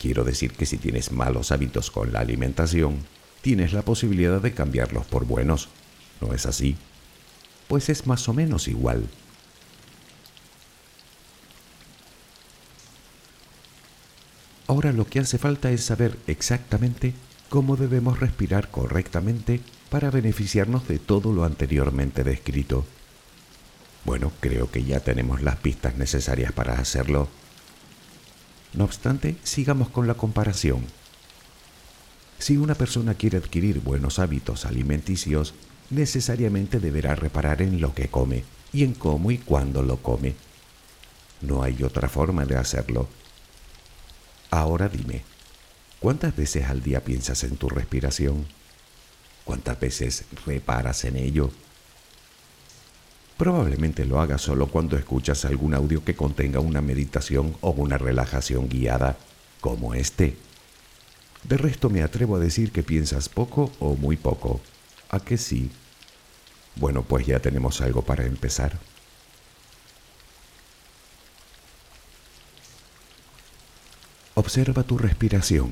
Quiero 0.00 0.24
decir 0.24 0.52
que 0.52 0.64
si 0.64 0.78
tienes 0.78 1.12
malos 1.12 1.52
hábitos 1.52 1.90
con 1.90 2.12
la 2.12 2.20
alimentación, 2.20 3.04
tienes 3.42 3.72
la 3.72 3.82
posibilidad 3.82 4.40
de 4.40 4.52
cambiarlos 4.52 5.06
por 5.06 5.24
buenos. 5.24 5.68
¿No 6.20 6.32
es 6.32 6.46
así? 6.46 6.76
Pues 7.68 7.88
es 7.88 8.06
más 8.06 8.28
o 8.28 8.32
menos 8.32 8.68
igual. 8.68 9.08
Ahora 14.68 14.92
lo 14.92 15.06
que 15.06 15.20
hace 15.20 15.38
falta 15.38 15.70
es 15.70 15.84
saber 15.84 16.18
exactamente 16.26 17.14
cómo 17.48 17.76
debemos 17.76 18.18
respirar 18.18 18.70
correctamente 18.70 19.60
para 19.90 20.10
beneficiarnos 20.10 20.88
de 20.88 20.98
todo 20.98 21.32
lo 21.32 21.44
anteriormente 21.44 22.24
descrito. 22.24 22.84
Bueno, 24.04 24.32
creo 24.40 24.70
que 24.70 24.84
ya 24.84 25.00
tenemos 25.00 25.42
las 25.42 25.56
pistas 25.56 25.96
necesarias 25.96 26.52
para 26.52 26.74
hacerlo. 26.74 27.28
No 28.72 28.84
obstante, 28.84 29.36
sigamos 29.42 29.88
con 29.88 30.06
la 30.06 30.14
comparación. 30.14 30.84
Si 32.38 32.56
una 32.56 32.74
persona 32.74 33.14
quiere 33.14 33.38
adquirir 33.38 33.80
buenos 33.80 34.18
hábitos 34.18 34.66
alimenticios, 34.66 35.54
necesariamente 35.90 36.80
deberá 36.80 37.14
reparar 37.14 37.62
en 37.62 37.80
lo 37.80 37.94
que 37.94 38.08
come 38.08 38.44
y 38.72 38.84
en 38.84 38.94
cómo 38.94 39.30
y 39.30 39.38
cuándo 39.38 39.82
lo 39.82 39.98
come. 39.98 40.34
No 41.40 41.62
hay 41.62 41.82
otra 41.82 42.08
forma 42.08 42.44
de 42.44 42.56
hacerlo. 42.56 43.08
Ahora 44.50 44.88
dime, 44.88 45.22
¿cuántas 46.00 46.36
veces 46.36 46.66
al 46.66 46.82
día 46.82 47.04
piensas 47.04 47.44
en 47.44 47.56
tu 47.56 47.68
respiración? 47.68 48.46
¿Cuántas 49.44 49.78
veces 49.78 50.24
reparas 50.44 51.04
en 51.04 51.16
ello? 51.16 51.50
Probablemente 53.36 54.04
lo 54.06 54.20
hagas 54.20 54.42
solo 54.42 54.68
cuando 54.68 54.96
escuchas 54.96 55.44
algún 55.44 55.74
audio 55.74 56.02
que 56.02 56.16
contenga 56.16 56.58
una 56.58 56.80
meditación 56.80 57.54
o 57.60 57.70
una 57.70 57.98
relajación 57.98 58.68
guiada, 58.68 59.16
como 59.60 59.94
este. 59.94 60.36
De 61.48 61.56
resto 61.56 61.90
me 61.90 62.02
atrevo 62.02 62.34
a 62.34 62.40
decir 62.40 62.72
que 62.72 62.82
piensas 62.82 63.28
poco 63.28 63.70
o 63.78 63.94
muy 63.94 64.16
poco. 64.16 64.60
¿A 65.10 65.20
que 65.20 65.38
sí? 65.38 65.70
Bueno, 66.74 67.02
pues 67.02 67.24
ya 67.24 67.38
tenemos 67.38 67.80
algo 67.80 68.02
para 68.02 68.26
empezar. 68.26 68.76
Observa 74.34 74.82
tu 74.82 74.98
respiración. 74.98 75.70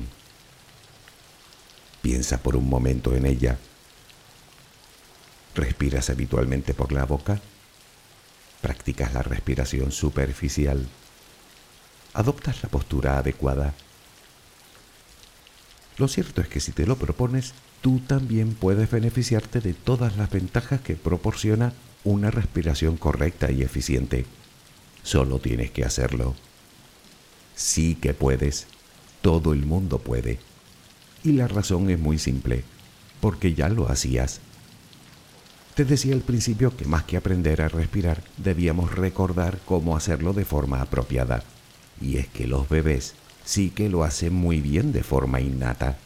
Piensa 2.01 2.41
por 2.41 2.55
un 2.55 2.69
momento 2.69 3.13
en 3.13 3.25
ella. 3.25 3.57
¿Respiras 5.55 6.09
habitualmente 6.09 6.73
por 6.73 6.93
la 6.93 7.03
boca? 7.03 7.41
¿Practicas 8.61 9.13
la 9.13 9.23
respiración 9.23 9.91
superficial? 9.91 10.87
¿Adoptas 12.13 12.63
la 12.63 12.69
postura 12.69 13.17
adecuada? 13.17 13.73
Lo 15.97 16.07
cierto 16.07 16.41
es 16.41 16.47
que 16.47 16.59
si 16.59 16.71
te 16.71 16.85
lo 16.85 16.97
propones, 16.97 17.53
tú 17.81 18.01
también 18.05 18.53
puedes 18.53 18.91
beneficiarte 18.91 19.61
de 19.61 19.73
todas 19.73 20.17
las 20.17 20.29
ventajas 20.29 20.81
que 20.81 20.95
proporciona 20.95 21.73
una 22.03 22.31
respiración 22.31 22.97
correcta 22.97 23.51
y 23.51 23.61
eficiente. 23.61 24.25
Solo 25.03 25.39
tienes 25.39 25.71
que 25.71 25.85
hacerlo. 25.85 26.35
Sí 27.55 27.95
que 27.95 28.13
puedes. 28.13 28.67
Todo 29.21 29.53
el 29.53 29.65
mundo 29.65 29.99
puede. 29.99 30.39
Y 31.23 31.31
la 31.31 31.47
razón 31.47 31.89
es 31.89 31.97
muy 31.97 32.19
simple, 32.19 32.63
porque 33.21 33.53
ya 33.53 33.69
lo 33.69 33.89
hacías. 33.89 34.41
Te 35.75 35.85
decía 35.85 36.13
al 36.13 36.21
principio 36.21 36.75
que 36.75 36.85
más 36.85 37.03
que 37.03 37.17
aprender 37.17 37.61
a 37.61 37.69
respirar, 37.69 38.23
debíamos 38.37 38.95
recordar 38.95 39.59
cómo 39.65 39.95
hacerlo 39.97 40.33
de 40.33 40.45
forma 40.45 40.81
apropiada. 40.81 41.43
Y 42.01 42.17
es 42.17 42.27
que 42.27 42.47
los 42.47 42.69
bebés 42.69 43.15
sí 43.45 43.69
que 43.69 43.89
lo 43.89 44.03
hace 44.03 44.29
muy 44.29 44.59
bien 44.59 44.91
de 44.91 45.03
forma 45.03 45.39
innata. 45.39 45.97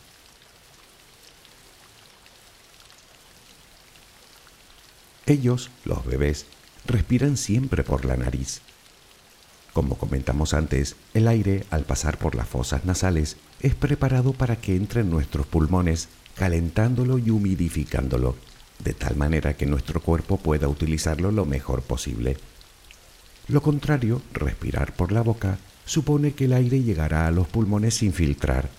Ellos, 5.26 5.70
los 5.86 6.06
bebés, 6.06 6.46
respiran 6.86 7.38
siempre 7.38 7.84
por 7.84 8.04
la 8.06 8.18
nariz. 8.18 8.62
Como 9.74 9.96
comentamos 9.98 10.54
antes, 10.54 10.96
el 11.14 11.28
aire, 11.28 11.66
al 11.70 11.84
pasar 11.84 12.18
por 12.18 12.36
las 12.36 12.48
fosas 12.48 12.84
nasales, 12.86 13.38
es 13.62 13.76
preparado 13.76 14.34
para 14.34 14.56
que 14.56 14.76
entre 14.76 15.02
en 15.02 15.12
nuestros 15.12 15.46
pulmones, 15.46 16.10
calentándolo 16.36 17.20
y 17.20 17.30
humidificándolo, 17.30 18.36
de 18.84 18.94
tal 18.94 19.16
manera 19.16 19.56
que 19.56 19.68
nuestro 19.68 20.02
cuerpo 20.02 20.38
pueda 20.38 20.68
utilizarlo 20.68 21.32
lo 21.32 21.46
mejor 21.46 21.84
posible. 21.84 22.38
Lo 23.48 23.62
contrario, 23.62 24.22
respirar 24.34 24.96
por 24.96 25.12
la 25.12 25.22
boca, 25.22 25.60
supone 25.90 26.34
que 26.34 26.46
el 26.46 26.54
aire 26.54 26.84
llegará 26.84 27.26
a 27.26 27.32
los 27.32 27.48
pulmones 27.48 27.96
sin 27.96 28.14
filtrar, 28.14 28.70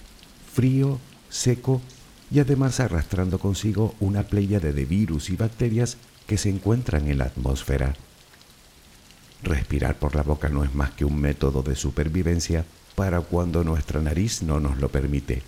frío, 0.54 1.00
seco 1.28 1.82
y 2.30 2.38
además 2.38 2.78
arrastrando 2.78 3.40
consigo 3.40 3.96
una 3.98 4.22
playa 4.22 4.60
de 4.60 4.84
virus 4.84 5.28
y 5.28 5.34
bacterias 5.34 5.96
que 6.28 6.38
se 6.38 6.50
encuentran 6.50 7.08
en 7.08 7.18
la 7.18 7.24
atmósfera. 7.24 7.96
Respirar 9.42 9.98
por 9.98 10.14
la 10.14 10.22
boca 10.22 10.50
no 10.50 10.62
es 10.62 10.72
más 10.72 10.92
que 10.92 11.04
un 11.04 11.20
método 11.20 11.64
de 11.64 11.74
supervivencia 11.74 12.64
para 12.94 13.20
cuando 13.22 13.64
nuestra 13.64 14.00
nariz 14.00 14.42
no 14.42 14.60
nos 14.60 14.78
lo 14.78 14.88
permite. 14.88 15.42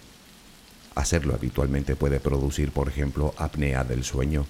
Hacerlo 0.97 1.33
habitualmente 1.33 1.95
puede 1.95 2.19
producir, 2.19 2.73
por 2.73 2.89
ejemplo, 2.89 3.35
apnea 3.39 3.85
del 3.85 4.03
sueño, 4.03 4.47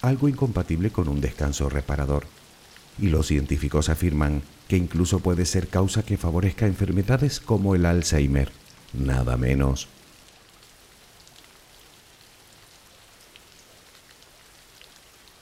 algo 0.00 0.30
incompatible 0.30 0.88
con 0.88 1.08
un 1.08 1.20
descanso 1.20 1.68
reparador 1.68 2.24
y 2.98 3.08
los 3.08 3.26
científicos 3.26 3.88
afirman 3.88 4.42
que 4.68 4.76
incluso 4.76 5.20
puede 5.20 5.46
ser 5.46 5.68
causa 5.68 6.04
que 6.04 6.16
favorezca 6.16 6.66
enfermedades 6.66 7.40
como 7.40 7.74
el 7.74 7.86
Alzheimer, 7.86 8.50
nada 8.92 9.36
menos. 9.36 9.88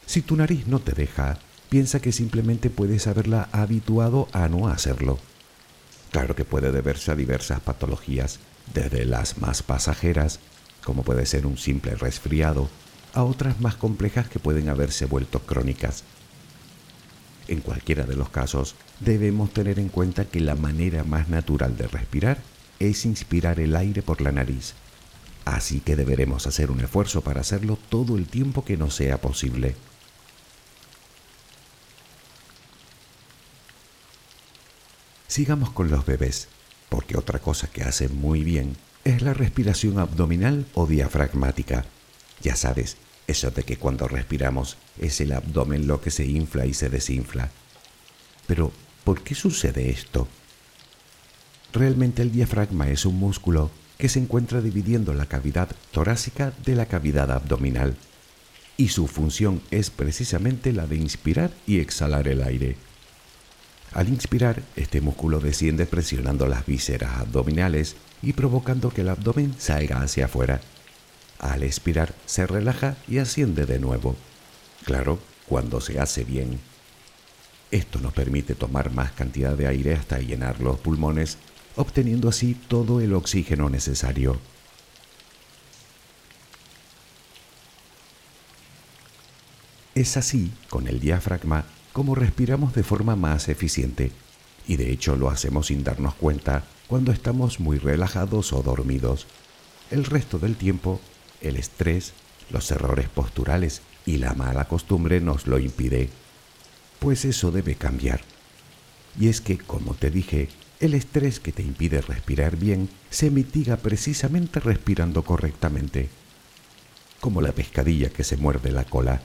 Si 0.07 0.21
tu 0.21 0.37
nariz 0.37 0.67
no 0.67 0.79
te 0.79 0.93
deja, 0.93 1.39
piensa 1.71 2.01
que 2.01 2.13
simplemente 2.13 2.69
puedes 2.69 3.07
haberla 3.07 3.49
habituado 3.53 4.29
a 4.33 4.49
no 4.49 4.69
hacerlo. 4.69 5.19
Claro 6.11 6.37
que 6.37 6.45
puede 6.45 6.71
deberse 6.71 7.11
a 7.11 7.15
diversas 7.15 7.61
patologías, 7.61 8.39
desde 8.75 9.07
las 9.07 9.39
más 9.39 9.63
pasajeras, 9.63 10.41
como 10.85 11.03
puede 11.03 11.25
ser 11.25 11.47
un 11.47 11.57
simple 11.57 11.95
resfriado, 11.95 12.69
a 13.15 13.25
otras 13.25 13.61
más 13.61 13.77
complejas 13.77 14.29
que 14.29 14.39
pueden 14.39 14.69
haberse 14.69 15.07
vuelto 15.07 15.41
crónicas, 15.41 16.05
en 17.49 17.61
cualquiera 17.61 18.05
de 18.05 18.17
los 18.17 18.29
casos, 18.29 18.75
debemos 19.01 19.53
tener 19.53 19.79
en 19.79 19.89
cuenta 19.89 20.25
que 20.25 20.41
la 20.41 20.55
manera 20.55 21.05
más 21.05 21.29
natural 21.29 21.77
de 21.77 21.89
respirar 21.89 22.39
es 22.79 23.05
inspirar 23.05 23.61
el 23.61 23.77
aire 23.77 24.03
por 24.03 24.21
la 24.21 24.33
nariz. 24.33 24.75
Así 25.45 25.81
que 25.81 25.97
deberemos 25.97 26.47
hacer 26.47 26.71
un 26.71 26.81
esfuerzo 26.81 27.21
para 27.23 27.41
hacerlo 27.41 27.79
todo 27.89 28.17
el 28.17 28.27
tiempo 28.27 28.65
que 28.65 28.77
nos 28.77 28.95
sea 28.95 29.21
posible. 29.21 29.75
Sigamos 35.27 35.71
con 35.71 35.91
los 35.91 36.05
bebés, 36.05 36.49
porque 36.89 37.17
otra 37.17 37.39
cosa 37.39 37.67
que 37.67 37.83
hacen 37.83 38.21
muy 38.21 38.45
bien 38.45 38.77
es 39.05 39.23
la 39.23 39.35
respiración 39.35 39.99
abdominal 39.99 40.67
o 40.75 40.87
diafragmática. 40.87 41.87
Ya 42.43 42.55
sabes, 42.55 42.99
Eso 43.33 43.51
de 43.51 43.63
que 43.63 43.79
cuando 43.79 44.09
respiramos 44.09 44.77
es 44.99 45.23
el 45.23 45.33
abdomen 45.33 45.87
lo 45.87 46.03
que 46.03 46.11
se 46.11 46.27
infla 46.27 46.67
y 46.67 46.75
se 46.75 46.91
desinfla. 46.91 47.49
Pero, 48.47 48.71
¿por 49.05 49.23
qué 49.23 49.35
sucede 49.35 49.89
esto? 49.89 50.29
Realmente 51.73 52.21
el 52.21 52.31
diafragma 52.31 52.91
es 52.91 53.07
un 53.07 53.19
músculo 53.19 53.71
que 53.97 54.11
se 54.11 54.19
encuentra 54.19 54.61
dividiendo 54.61 55.15
la 55.15 55.25
cavidad 55.25 55.71
torácica 55.93 56.53
de 56.67 56.75
la 56.75 56.85
cavidad 56.85 57.31
abdominal 57.31 57.97
y 58.77 58.89
su 58.89 59.07
función 59.07 59.63
es 59.71 59.89
precisamente 59.89 60.75
la 60.75 60.87
de 60.87 60.97
inspirar 60.97 61.53
y 61.67 61.79
exhalar 61.79 62.29
el 62.29 62.43
aire. 62.43 62.77
Al 63.95 64.11
inspirar, 64.11 64.63
este 64.77 65.01
músculo 65.01 65.41
desciende 65.41 65.87
presionando 65.87 66.47
las 66.47 66.67
vísceras 66.67 67.19
abdominales 67.19 67.97
y 68.21 68.35
provocando 68.35 68.91
que 68.91 69.01
el 69.01 69.09
abdomen 69.09 69.55
salga 69.59 70.03
hacia 70.03 70.27
afuera. 70.27 70.61
Al 71.43 71.65
expirar, 71.65 72.15
se 72.25 72.47
relaja 72.47 72.97
y 73.09 73.19
asciende 73.19 73.67
de 73.67 73.81
nuevo. 73.81 74.17
Claro, 74.85 75.19
cuando 75.47 75.81
se 75.81 75.99
hace 76.01 76.25
bien. 76.25 76.61
Esto 77.73 77.99
nos 77.99 78.13
permite 78.13 78.55
tomar 78.55 78.93
más 78.93 79.11
cantidad 79.13 79.57
de 79.57 79.67
aire 79.67 79.95
hasta 79.95 80.21
llenar 80.21 80.61
los 80.61 80.79
pulmones, 80.79 81.39
obteniendo 81.75 82.29
así 82.29 82.55
todo 82.55 83.01
el 83.01 83.13
oxígeno 83.13 83.69
necesario. 83.69 84.39
Es 89.97 90.17
así, 90.17 90.53
con 90.71 90.87
el 90.87 91.01
diafragma, 91.01 91.65
como 91.93 92.15
respiramos 92.15 92.73
de 92.73 92.85
forma 92.85 93.17
más 93.17 93.49
eficiente, 93.49 94.13
y 94.69 94.77
de 94.77 94.93
hecho 94.93 95.17
lo 95.17 95.29
hacemos 95.29 95.67
sin 95.67 95.83
darnos 95.83 96.15
cuenta 96.15 96.65
cuando 96.87 97.11
estamos 97.11 97.59
muy 97.59 97.79
relajados 97.79 98.53
o 98.53 98.63
dormidos. 98.63 99.27
El 99.91 100.05
resto 100.05 100.39
del 100.39 100.57
tiempo, 100.57 101.01
el 101.43 101.57
estrés, 101.57 102.13
los 102.51 102.71
errores 102.71 103.09
posturales 103.09 103.83
y 104.07 104.19
la 104.19 104.35
mala 104.35 104.67
costumbre 104.67 105.21
nos 105.21 105.47
lo 105.47 105.59
impide. 105.59 106.09
Pues 106.99 107.25
eso 107.25 107.51
debe 107.51 107.75
cambiar. 107.75 108.23
Y 109.19 109.29
es 109.29 109.41
que, 109.41 109.59
como 109.59 109.95
te 109.95 110.11
dije, 110.11 110.49
el 110.81 110.95
estrés 110.95 111.39
que 111.39 111.53
te 111.53 111.63
impide 111.63 112.01
respirar 112.01 112.57
bien 112.57 112.89
se 113.11 113.31
mitiga 113.31 113.77
precisamente 113.77 114.59
respirando 114.59 115.23
correctamente, 115.23 116.09
como 117.21 117.41
la 117.41 117.53
pescadilla 117.53 118.11
que 118.11 118.25
se 118.25 118.37
muerde 118.37 118.73
la 118.73 118.85
cola. 118.85 119.21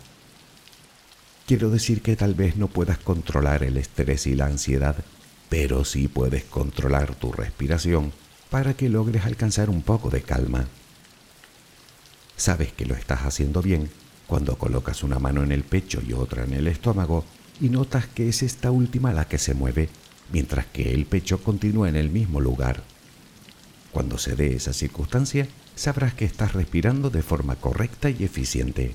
Quiero 1.47 1.69
decir 1.69 2.01
que 2.01 2.15
tal 2.15 2.35
vez 2.35 2.57
no 2.57 2.67
puedas 2.67 2.97
controlar 2.97 3.63
el 3.63 3.77
estrés 3.77 4.27
y 4.27 4.35
la 4.35 4.45
ansiedad, 4.45 4.97
pero 5.49 5.85
sí 5.85 6.07
puedes 6.07 6.43
controlar 6.43 7.15
tu 7.15 7.31
respiración 7.31 8.11
para 8.49 8.73
que 8.73 8.89
logres 8.89 9.25
alcanzar 9.25 9.69
un 9.69 9.81
poco 9.81 10.09
de 10.09 10.21
calma. 10.21 10.67
Sabes 12.37 12.71
que 12.71 12.85
lo 12.85 12.95
estás 12.95 13.21
haciendo 13.21 13.61
bien 13.61 13.89
cuando 14.27 14.57
colocas 14.57 15.03
una 15.03 15.19
mano 15.19 15.43
en 15.43 15.51
el 15.51 15.63
pecho 15.63 16.01
y 16.07 16.13
otra 16.13 16.43
en 16.43 16.53
el 16.53 16.67
estómago 16.67 17.25
y 17.59 17.69
notas 17.69 18.05
que 18.05 18.29
es 18.29 18.43
esta 18.43 18.69
última 18.69 19.11
la 19.11 19.27
que 19.27 19.39
se 19.39 19.55
mueve, 19.55 19.89
mientras 20.31 20.67
que 20.67 20.93
el 20.93 21.05
pecho 21.07 21.41
continúa 21.41 21.89
en 21.89 21.95
el 21.95 22.11
mismo 22.11 22.39
lugar. 22.39 22.83
Cuando 23.91 24.19
se 24.19 24.35
dé 24.35 24.55
esa 24.55 24.73
circunstancia, 24.73 25.47
sabrás 25.75 26.13
que 26.13 26.25
estás 26.25 26.53
respirando 26.53 27.09
de 27.09 27.23
forma 27.23 27.55
correcta 27.55 28.11
y 28.11 28.23
eficiente. 28.23 28.93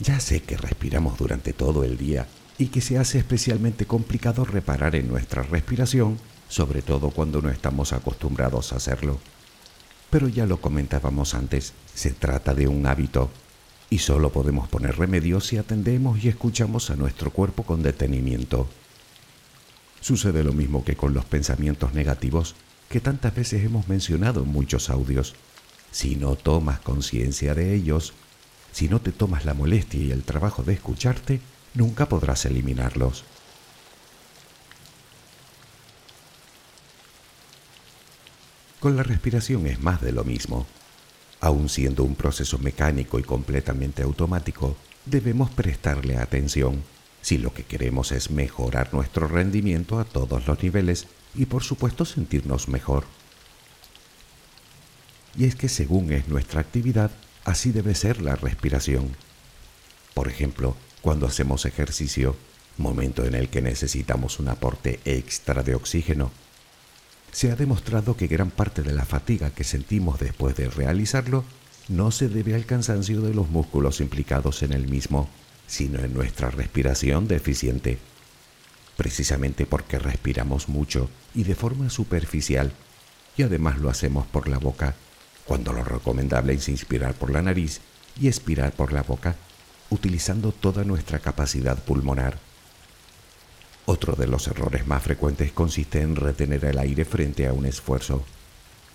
Ya 0.00 0.20
sé 0.20 0.42
que 0.42 0.58
respiramos 0.58 1.16
durante 1.16 1.54
todo 1.54 1.82
el 1.84 1.96
día 1.96 2.26
y 2.58 2.66
que 2.66 2.82
se 2.82 2.98
hace 2.98 3.18
especialmente 3.18 3.86
complicado 3.86 4.44
reparar 4.44 4.94
en 4.94 5.08
nuestra 5.08 5.42
respiración, 5.42 6.18
sobre 6.48 6.82
todo 6.82 7.10
cuando 7.10 7.42
no 7.42 7.50
estamos 7.50 7.92
acostumbrados 7.92 8.72
a 8.72 8.76
hacerlo. 8.76 9.18
Pero 10.10 10.28
ya 10.28 10.46
lo 10.46 10.60
comentábamos 10.60 11.34
antes, 11.34 11.72
se 11.94 12.10
trata 12.10 12.54
de 12.54 12.68
un 12.68 12.86
hábito 12.86 13.30
y 13.90 13.98
solo 13.98 14.30
podemos 14.30 14.68
poner 14.68 14.96
remedio 14.96 15.40
si 15.40 15.58
atendemos 15.58 16.22
y 16.22 16.28
escuchamos 16.28 16.90
a 16.90 16.96
nuestro 16.96 17.30
cuerpo 17.30 17.64
con 17.64 17.82
detenimiento. 17.82 18.68
Sucede 20.00 20.44
lo 20.44 20.52
mismo 20.52 20.84
que 20.84 20.96
con 20.96 21.14
los 21.14 21.24
pensamientos 21.24 21.92
negativos 21.94 22.54
que 22.88 23.00
tantas 23.00 23.34
veces 23.34 23.64
hemos 23.64 23.88
mencionado 23.88 24.42
en 24.42 24.48
muchos 24.48 24.90
audios. 24.90 25.34
Si 25.90 26.16
no 26.16 26.36
tomas 26.36 26.80
conciencia 26.80 27.54
de 27.54 27.74
ellos, 27.74 28.12
si 28.72 28.88
no 28.88 29.00
te 29.00 29.10
tomas 29.10 29.44
la 29.44 29.54
molestia 29.54 30.00
y 30.00 30.10
el 30.12 30.22
trabajo 30.22 30.62
de 30.62 30.74
escucharte, 30.74 31.40
nunca 31.74 32.08
podrás 32.08 32.44
eliminarlos. 32.44 33.24
Con 38.86 38.94
la 38.94 39.02
respiración 39.02 39.66
es 39.66 39.80
más 39.80 40.00
de 40.00 40.12
lo 40.12 40.22
mismo. 40.22 40.64
Aun 41.40 41.68
siendo 41.68 42.04
un 42.04 42.14
proceso 42.14 42.56
mecánico 42.58 43.18
y 43.18 43.24
completamente 43.24 44.04
automático, 44.04 44.76
debemos 45.04 45.50
prestarle 45.50 46.18
atención 46.18 46.84
si 47.20 47.36
lo 47.36 47.52
que 47.52 47.64
queremos 47.64 48.12
es 48.12 48.30
mejorar 48.30 48.94
nuestro 48.94 49.26
rendimiento 49.26 49.98
a 49.98 50.04
todos 50.04 50.46
los 50.46 50.62
niveles 50.62 51.08
y 51.34 51.46
por 51.46 51.64
supuesto 51.64 52.04
sentirnos 52.04 52.68
mejor. 52.68 53.06
Y 55.36 55.46
es 55.46 55.56
que 55.56 55.68
según 55.68 56.12
es 56.12 56.28
nuestra 56.28 56.60
actividad, 56.60 57.10
Así 57.44 57.72
debe 57.72 57.96
ser 57.96 58.22
la 58.22 58.36
respiración. 58.36 59.16
Por 60.14 60.28
ejemplo, 60.28 60.76
cuando 61.02 61.26
hacemos 61.26 61.64
ejercicio, 61.64 62.36
momento 62.78 63.24
en 63.24 63.34
el 63.34 63.48
que 63.48 63.62
necesitamos 63.62 64.38
un 64.38 64.46
aporte 64.46 65.00
extra 65.04 65.64
de 65.64 65.74
oxígeno, 65.74 66.30
se 67.32 67.50
ha 67.50 67.56
demostrado 67.56 68.16
que 68.16 68.26
gran 68.26 68.50
parte 68.50 68.82
de 68.82 68.92
la 68.92 69.04
fatiga 69.04 69.50
que 69.50 69.64
sentimos 69.64 70.18
después 70.18 70.56
de 70.56 70.70
realizarlo 70.70 71.44
no 71.88 72.10
se 72.10 72.28
debe 72.28 72.54
al 72.54 72.66
cansancio 72.66 73.20
de 73.20 73.34
los 73.34 73.48
músculos 73.48 74.00
implicados 74.00 74.62
en 74.62 74.72
el 74.72 74.88
mismo, 74.88 75.28
sino 75.66 76.00
en 76.00 76.14
nuestra 76.14 76.50
respiración 76.50 77.28
deficiente. 77.28 77.98
Precisamente 78.96 79.66
porque 79.66 79.98
respiramos 79.98 80.68
mucho 80.68 81.10
y 81.34 81.44
de 81.44 81.54
forma 81.54 81.90
superficial, 81.90 82.72
y 83.36 83.42
además 83.42 83.78
lo 83.78 83.90
hacemos 83.90 84.26
por 84.26 84.48
la 84.48 84.58
boca, 84.58 84.94
cuando 85.44 85.72
lo 85.72 85.84
recomendable 85.84 86.54
es 86.54 86.68
inspirar 86.68 87.14
por 87.14 87.30
la 87.30 87.42
nariz 87.42 87.80
y 88.20 88.28
expirar 88.28 88.72
por 88.72 88.92
la 88.92 89.02
boca, 89.02 89.36
utilizando 89.90 90.52
toda 90.52 90.82
nuestra 90.82 91.18
capacidad 91.20 91.78
pulmonar. 91.84 92.38
Otro 93.88 94.16
de 94.16 94.26
los 94.26 94.48
errores 94.48 94.86
más 94.86 95.02
frecuentes 95.02 95.52
consiste 95.52 96.02
en 96.02 96.16
retener 96.16 96.64
el 96.64 96.78
aire 96.78 97.04
frente 97.04 97.46
a 97.46 97.52
un 97.52 97.66
esfuerzo 97.66 98.24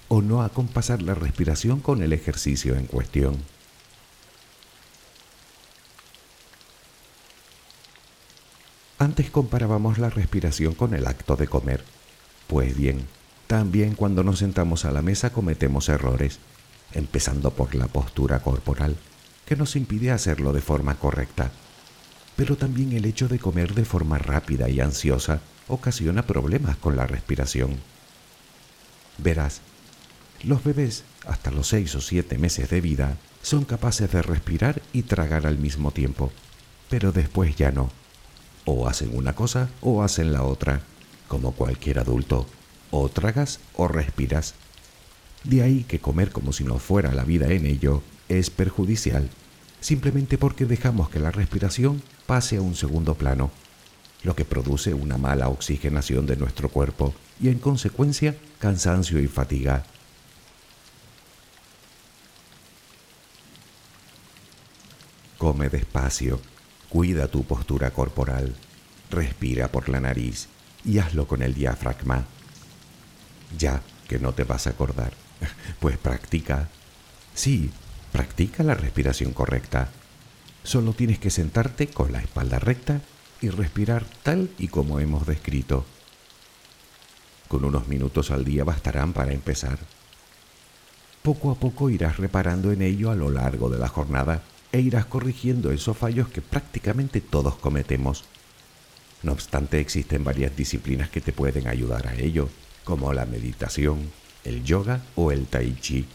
o 0.09 0.21
no 0.21 0.41
acompasar 0.41 1.01
la 1.01 1.15
respiración 1.15 1.79
con 1.79 2.03
el 2.03 2.11
ejercicio 2.11 2.75
en 2.75 2.85
cuestión. 2.85 3.37
Antes 8.99 9.31
comparábamos 9.31 9.97
la 9.97 10.09
respiración 10.09 10.75
con 10.75 10.93
el 10.93 11.07
acto 11.07 11.37
de 11.37 11.47
comer. 11.47 11.85
Pues 12.47 12.75
bien, 12.75 13.07
también 13.47 13.95
cuando 13.95 14.23
nos 14.23 14.39
sentamos 14.39 14.83
a 14.83 14.91
la 14.91 15.01
mesa 15.01 15.31
cometemos 15.31 15.87
errores, 15.87 16.39
empezando 16.91 17.51
por 17.51 17.75
la 17.75 17.87
postura 17.87 18.43
corporal, 18.43 18.97
que 19.45 19.55
nos 19.55 19.77
impide 19.77 20.11
hacerlo 20.11 20.51
de 20.51 20.61
forma 20.61 20.95
correcta. 20.95 21.51
Pero 22.41 22.57
también 22.57 22.93
el 22.93 23.05
hecho 23.05 23.27
de 23.27 23.37
comer 23.37 23.75
de 23.75 23.85
forma 23.85 24.17
rápida 24.17 24.67
y 24.67 24.79
ansiosa 24.79 25.41
ocasiona 25.67 26.25
problemas 26.25 26.75
con 26.75 26.95
la 26.95 27.05
respiración. 27.05 27.77
Verás, 29.19 29.61
los 30.41 30.63
bebés, 30.63 31.03
hasta 31.27 31.51
los 31.51 31.67
seis 31.67 31.93
o 31.93 32.01
siete 32.01 32.39
meses 32.39 32.71
de 32.71 32.81
vida, 32.81 33.15
son 33.43 33.63
capaces 33.63 34.11
de 34.11 34.23
respirar 34.23 34.81
y 34.91 35.03
tragar 35.03 35.45
al 35.45 35.59
mismo 35.59 35.91
tiempo, 35.91 36.31
pero 36.89 37.11
después 37.11 37.55
ya 37.55 37.69
no. 37.69 37.91
O 38.65 38.87
hacen 38.87 39.15
una 39.15 39.35
cosa 39.35 39.69
o 39.79 40.01
hacen 40.01 40.33
la 40.33 40.41
otra, 40.41 40.81
como 41.27 41.51
cualquier 41.51 41.99
adulto 41.99 42.47
o 42.89 43.07
tragas 43.07 43.59
o 43.75 43.87
respiras. 43.87 44.55
De 45.43 45.61
ahí 45.61 45.83
que 45.83 45.99
comer 45.99 46.31
como 46.31 46.53
si 46.53 46.63
no 46.63 46.79
fuera 46.79 47.13
la 47.13 47.23
vida 47.23 47.53
en 47.53 47.67
ello 47.67 48.01
es 48.29 48.49
perjudicial, 48.49 49.29
simplemente 49.81 50.37
porque 50.37 50.65
dejamos 50.65 51.09
que 51.09 51.19
la 51.19 51.31
respiración 51.31 52.01
pase 52.25 52.57
a 52.57 52.61
un 52.61 52.75
segundo 52.75 53.15
plano, 53.15 53.51
lo 54.23 54.35
que 54.35 54.45
produce 54.45 54.93
una 54.93 55.17
mala 55.17 55.49
oxigenación 55.49 56.25
de 56.27 56.37
nuestro 56.37 56.69
cuerpo 56.69 57.13
y 57.41 57.49
en 57.49 57.59
consecuencia 57.59 58.37
cansancio 58.59 59.19
y 59.19 59.27
fatiga. 59.27 59.83
Come 65.39 65.69
despacio, 65.69 66.39
cuida 66.87 67.27
tu 67.27 67.43
postura 67.43 67.89
corporal, 67.89 68.55
respira 69.09 69.69
por 69.69 69.89
la 69.89 69.99
nariz 69.99 70.47
y 70.85 70.99
hazlo 70.99 71.27
con 71.27 71.41
el 71.41 71.55
diafragma. 71.55 72.25
Ya 73.57 73.81
que 74.07 74.19
no 74.19 74.33
te 74.33 74.43
vas 74.43 74.67
a 74.67 74.71
acordar, 74.71 75.13
pues 75.79 75.97
practica. 75.97 76.69
Sí, 77.33 77.71
practica 78.11 78.63
la 78.63 78.75
respiración 78.75 79.33
correcta. 79.33 79.89
Solo 80.63 80.93
tienes 80.93 81.19
que 81.19 81.29
sentarte 81.29 81.87
con 81.87 82.11
la 82.11 82.19
espalda 82.19 82.59
recta 82.59 83.01
y 83.41 83.49
respirar 83.49 84.05
tal 84.23 84.49
y 84.57 84.67
como 84.67 84.99
hemos 84.99 85.25
descrito. 85.25 85.85
Con 87.47 87.65
unos 87.65 87.87
minutos 87.87 88.31
al 88.31 88.45
día 88.45 88.63
bastarán 88.63 89.13
para 89.13 89.33
empezar. 89.33 89.79
Poco 91.21 91.51
a 91.51 91.55
poco 91.55 91.89
irás 91.89 92.17
reparando 92.17 92.71
en 92.71 92.81
ello 92.81 93.11
a 93.11 93.15
lo 93.15 93.29
largo 93.29 93.69
de 93.69 93.79
la 93.79 93.87
jornada 93.87 94.43
e 94.71 94.79
irás 94.79 95.05
corrigiendo 95.05 95.71
esos 95.71 95.97
fallos 95.97 96.29
que 96.29 96.41
prácticamente 96.41 97.21
todos 97.21 97.55
cometemos. 97.55 98.23
No 99.23 99.33
obstante, 99.33 99.79
existen 99.79 100.23
varias 100.23 100.55
disciplinas 100.55 101.09
que 101.09 101.21
te 101.21 101.33
pueden 101.33 101.67
ayudar 101.67 102.07
a 102.07 102.15
ello, 102.15 102.49
como 102.83 103.13
la 103.13 103.25
meditación, 103.25 104.11
el 104.43 104.63
yoga 104.63 105.01
o 105.15 105.31
el 105.31 105.45
tai 105.45 105.77
chi. 105.79 106.07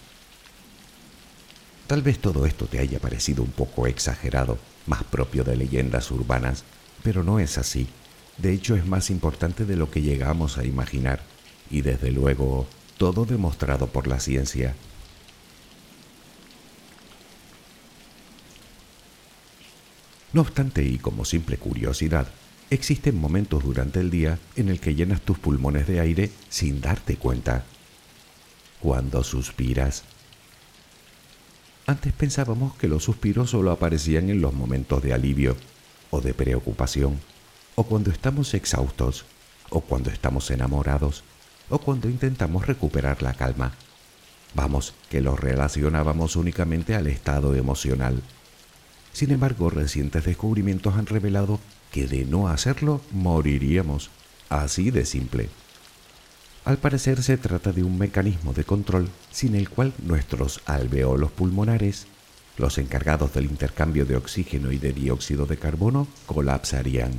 Tal 1.86 2.02
vez 2.02 2.18
todo 2.18 2.46
esto 2.46 2.66
te 2.66 2.80
haya 2.80 2.98
parecido 2.98 3.44
un 3.44 3.52
poco 3.52 3.86
exagerado, 3.86 4.58
más 4.86 5.04
propio 5.04 5.44
de 5.44 5.56
leyendas 5.56 6.10
urbanas, 6.10 6.64
pero 7.04 7.22
no 7.22 7.38
es 7.38 7.58
así. 7.58 7.86
De 8.38 8.52
hecho, 8.52 8.74
es 8.74 8.84
más 8.84 9.08
importante 9.08 9.64
de 9.64 9.76
lo 9.76 9.88
que 9.90 10.02
llegamos 10.02 10.58
a 10.58 10.64
imaginar, 10.64 11.22
y 11.70 11.82
desde 11.82 12.10
luego, 12.10 12.66
todo 12.98 13.24
demostrado 13.24 13.86
por 13.86 14.08
la 14.08 14.18
ciencia. 14.18 14.74
No 20.32 20.40
obstante, 20.40 20.82
y 20.82 20.98
como 20.98 21.24
simple 21.24 21.56
curiosidad, 21.56 22.26
existen 22.68 23.18
momentos 23.18 23.62
durante 23.62 24.00
el 24.00 24.10
día 24.10 24.40
en 24.56 24.70
el 24.70 24.80
que 24.80 24.96
llenas 24.96 25.20
tus 25.20 25.38
pulmones 25.38 25.86
de 25.86 26.00
aire 26.00 26.32
sin 26.48 26.80
darte 26.80 27.16
cuenta. 27.16 27.64
Cuando 28.80 29.22
suspiras. 29.22 30.02
Antes 31.86 32.12
pensábamos 32.12 32.74
que 32.74 32.88
los 32.88 33.04
suspiros 33.04 33.50
solo 33.50 33.70
aparecían 33.70 34.28
en 34.28 34.40
los 34.40 34.52
momentos 34.52 35.02
de 35.02 35.12
alivio 35.12 35.56
o 36.10 36.20
de 36.20 36.34
preocupación, 36.34 37.18
o 37.74 37.84
cuando 37.84 38.10
estamos 38.10 38.54
exhaustos, 38.54 39.24
o 39.70 39.80
cuando 39.80 40.10
estamos 40.10 40.50
enamorados, 40.50 41.22
o 41.68 41.78
cuando 41.78 42.08
intentamos 42.08 42.66
recuperar 42.66 43.22
la 43.22 43.34
calma. 43.34 43.72
Vamos, 44.54 44.94
que 45.10 45.20
los 45.20 45.38
relacionábamos 45.38 46.36
únicamente 46.36 46.94
al 46.94 47.06
estado 47.06 47.54
emocional 47.54 48.22
sin 49.16 49.30
embargo, 49.30 49.70
recientes 49.70 50.26
descubrimientos 50.26 50.94
han 50.94 51.06
revelado 51.06 51.58
que 51.90 52.06
de 52.06 52.26
no 52.26 52.48
hacerlo 52.48 53.00
moriríamos, 53.12 54.10
así 54.50 54.90
de 54.90 55.06
simple. 55.06 55.48
Al 56.66 56.78
parecer 56.78 57.22
se 57.22 57.38
trata 57.38 57.70
de 57.70 57.84
un 57.84 57.96
mecanismo 57.96 58.52
de 58.52 58.64
control 58.64 59.08
sin 59.30 59.54
el 59.54 59.68
cual 59.68 59.92
nuestros 60.02 60.60
alveolos 60.66 61.30
pulmonares, 61.30 62.08
los 62.58 62.78
encargados 62.78 63.32
del 63.32 63.44
intercambio 63.44 64.04
de 64.04 64.16
oxígeno 64.16 64.72
y 64.72 64.78
de 64.78 64.92
dióxido 64.92 65.46
de 65.46 65.58
carbono, 65.58 66.08
colapsarían. 66.26 67.12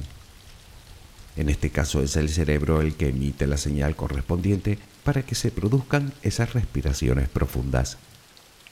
En 1.38 1.47
este 1.47 1.69
caso 1.69 2.01
es 2.01 2.17
el 2.17 2.27
cerebro 2.27 2.81
el 2.81 2.95
que 2.95 3.07
emite 3.07 3.47
la 3.47 3.55
señal 3.55 3.95
correspondiente 3.95 4.79
para 5.05 5.21
que 5.21 5.33
se 5.33 5.49
produzcan 5.49 6.12
esas 6.23 6.53
respiraciones 6.53 7.29
profundas. 7.29 7.97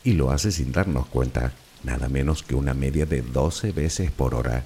Y 0.04 0.12
lo 0.12 0.30
hace 0.30 0.52
sin 0.52 0.74
darnos 0.74 1.08
cuenta 1.08 1.54
nada 1.86 2.10
menos 2.10 2.44
que 2.44 2.54
una 2.54 2.74
media 2.74 3.06
de 3.06 3.22
12 3.22 3.72
veces 3.72 4.12
por 4.12 4.36
hora. 4.36 4.66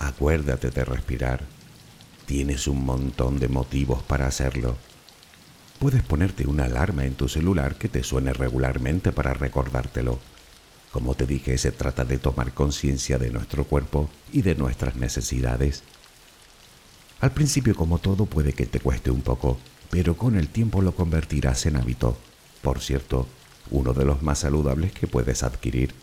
Acuérdate 0.00 0.70
de 0.70 0.84
respirar. 0.84 1.44
Tienes 2.24 2.66
un 2.66 2.84
montón 2.84 3.38
de 3.38 3.48
motivos 3.48 4.02
para 4.02 4.26
hacerlo. 4.26 4.76
Puedes 5.78 6.02
ponerte 6.02 6.46
una 6.46 6.64
alarma 6.64 7.04
en 7.04 7.14
tu 7.14 7.28
celular 7.28 7.76
que 7.76 7.88
te 7.88 8.02
suene 8.02 8.32
regularmente 8.32 9.12
para 9.12 9.34
recordártelo. 9.34 10.18
Como 10.90 11.14
te 11.14 11.26
dije, 11.26 11.56
se 11.58 11.70
trata 11.70 12.04
de 12.04 12.18
tomar 12.18 12.54
conciencia 12.54 13.18
de 13.18 13.30
nuestro 13.30 13.64
cuerpo 13.64 14.08
y 14.32 14.40
de 14.40 14.54
nuestras 14.54 14.96
necesidades. 14.96 15.82
Al 17.20 17.32
principio, 17.32 17.74
como 17.74 17.98
todo, 17.98 18.24
puede 18.24 18.54
que 18.54 18.64
te 18.64 18.80
cueste 18.80 19.10
un 19.10 19.20
poco, 19.20 19.58
pero 19.90 20.16
con 20.16 20.36
el 20.36 20.48
tiempo 20.48 20.80
lo 20.80 20.94
convertirás 20.94 21.66
en 21.66 21.76
hábito. 21.76 22.16
Por 22.62 22.80
cierto, 22.80 23.26
uno 23.70 23.92
de 23.92 24.06
los 24.06 24.22
más 24.22 24.38
saludables 24.38 24.92
que 24.92 25.06
puedes 25.06 25.42
adquirir. 25.42 25.94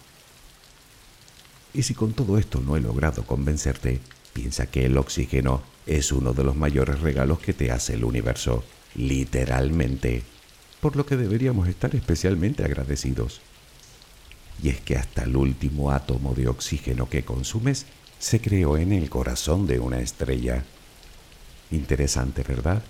Y 1.77 1.83
si 1.83 1.93
con 1.93 2.13
todo 2.13 2.39
esto 2.39 2.59
no 2.59 2.75
he 2.75 2.81
logrado 2.81 3.23
convencerte, 3.23 4.01
piensa 4.33 4.65
que 4.65 4.85
el 4.85 4.97
oxígeno 4.97 5.61
es 5.85 6.11
uno 6.11 6.33
de 6.33 6.43
los 6.43 6.55
mayores 6.55 7.01
regalos 7.01 7.37
que 7.37 7.53
te 7.53 7.71
hace 7.71 7.93
el 7.93 8.03
universo, 8.03 8.63
literalmente, 8.95 10.23
por 10.81 10.95
lo 10.95 11.05
que 11.05 11.15
deberíamos 11.15 11.67
estar 11.67 11.95
especialmente 11.95 12.65
agradecidos. 12.65 13.41
Y 14.63 14.69
es 14.69 14.81
que 14.81 14.97
hasta 14.97 15.23
el 15.23 15.37
último 15.37 15.91
átomo 15.91 16.33
de 16.33 16.47
oxígeno 16.47 17.07
que 17.07 17.23
consumes 17.23 17.85
se 18.17 18.41
creó 18.41 18.75
en 18.77 18.91
el 18.91 19.11
corazón 19.11 19.67
de 19.67 19.79
una 19.79 19.99
estrella. 19.99 20.65
Interesante, 21.69 22.41
¿verdad? 22.41 22.81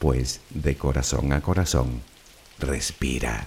pues 0.00 0.40
de 0.48 0.76
corazón 0.76 1.34
a 1.34 1.42
corazón, 1.42 2.00
respira. 2.58 3.46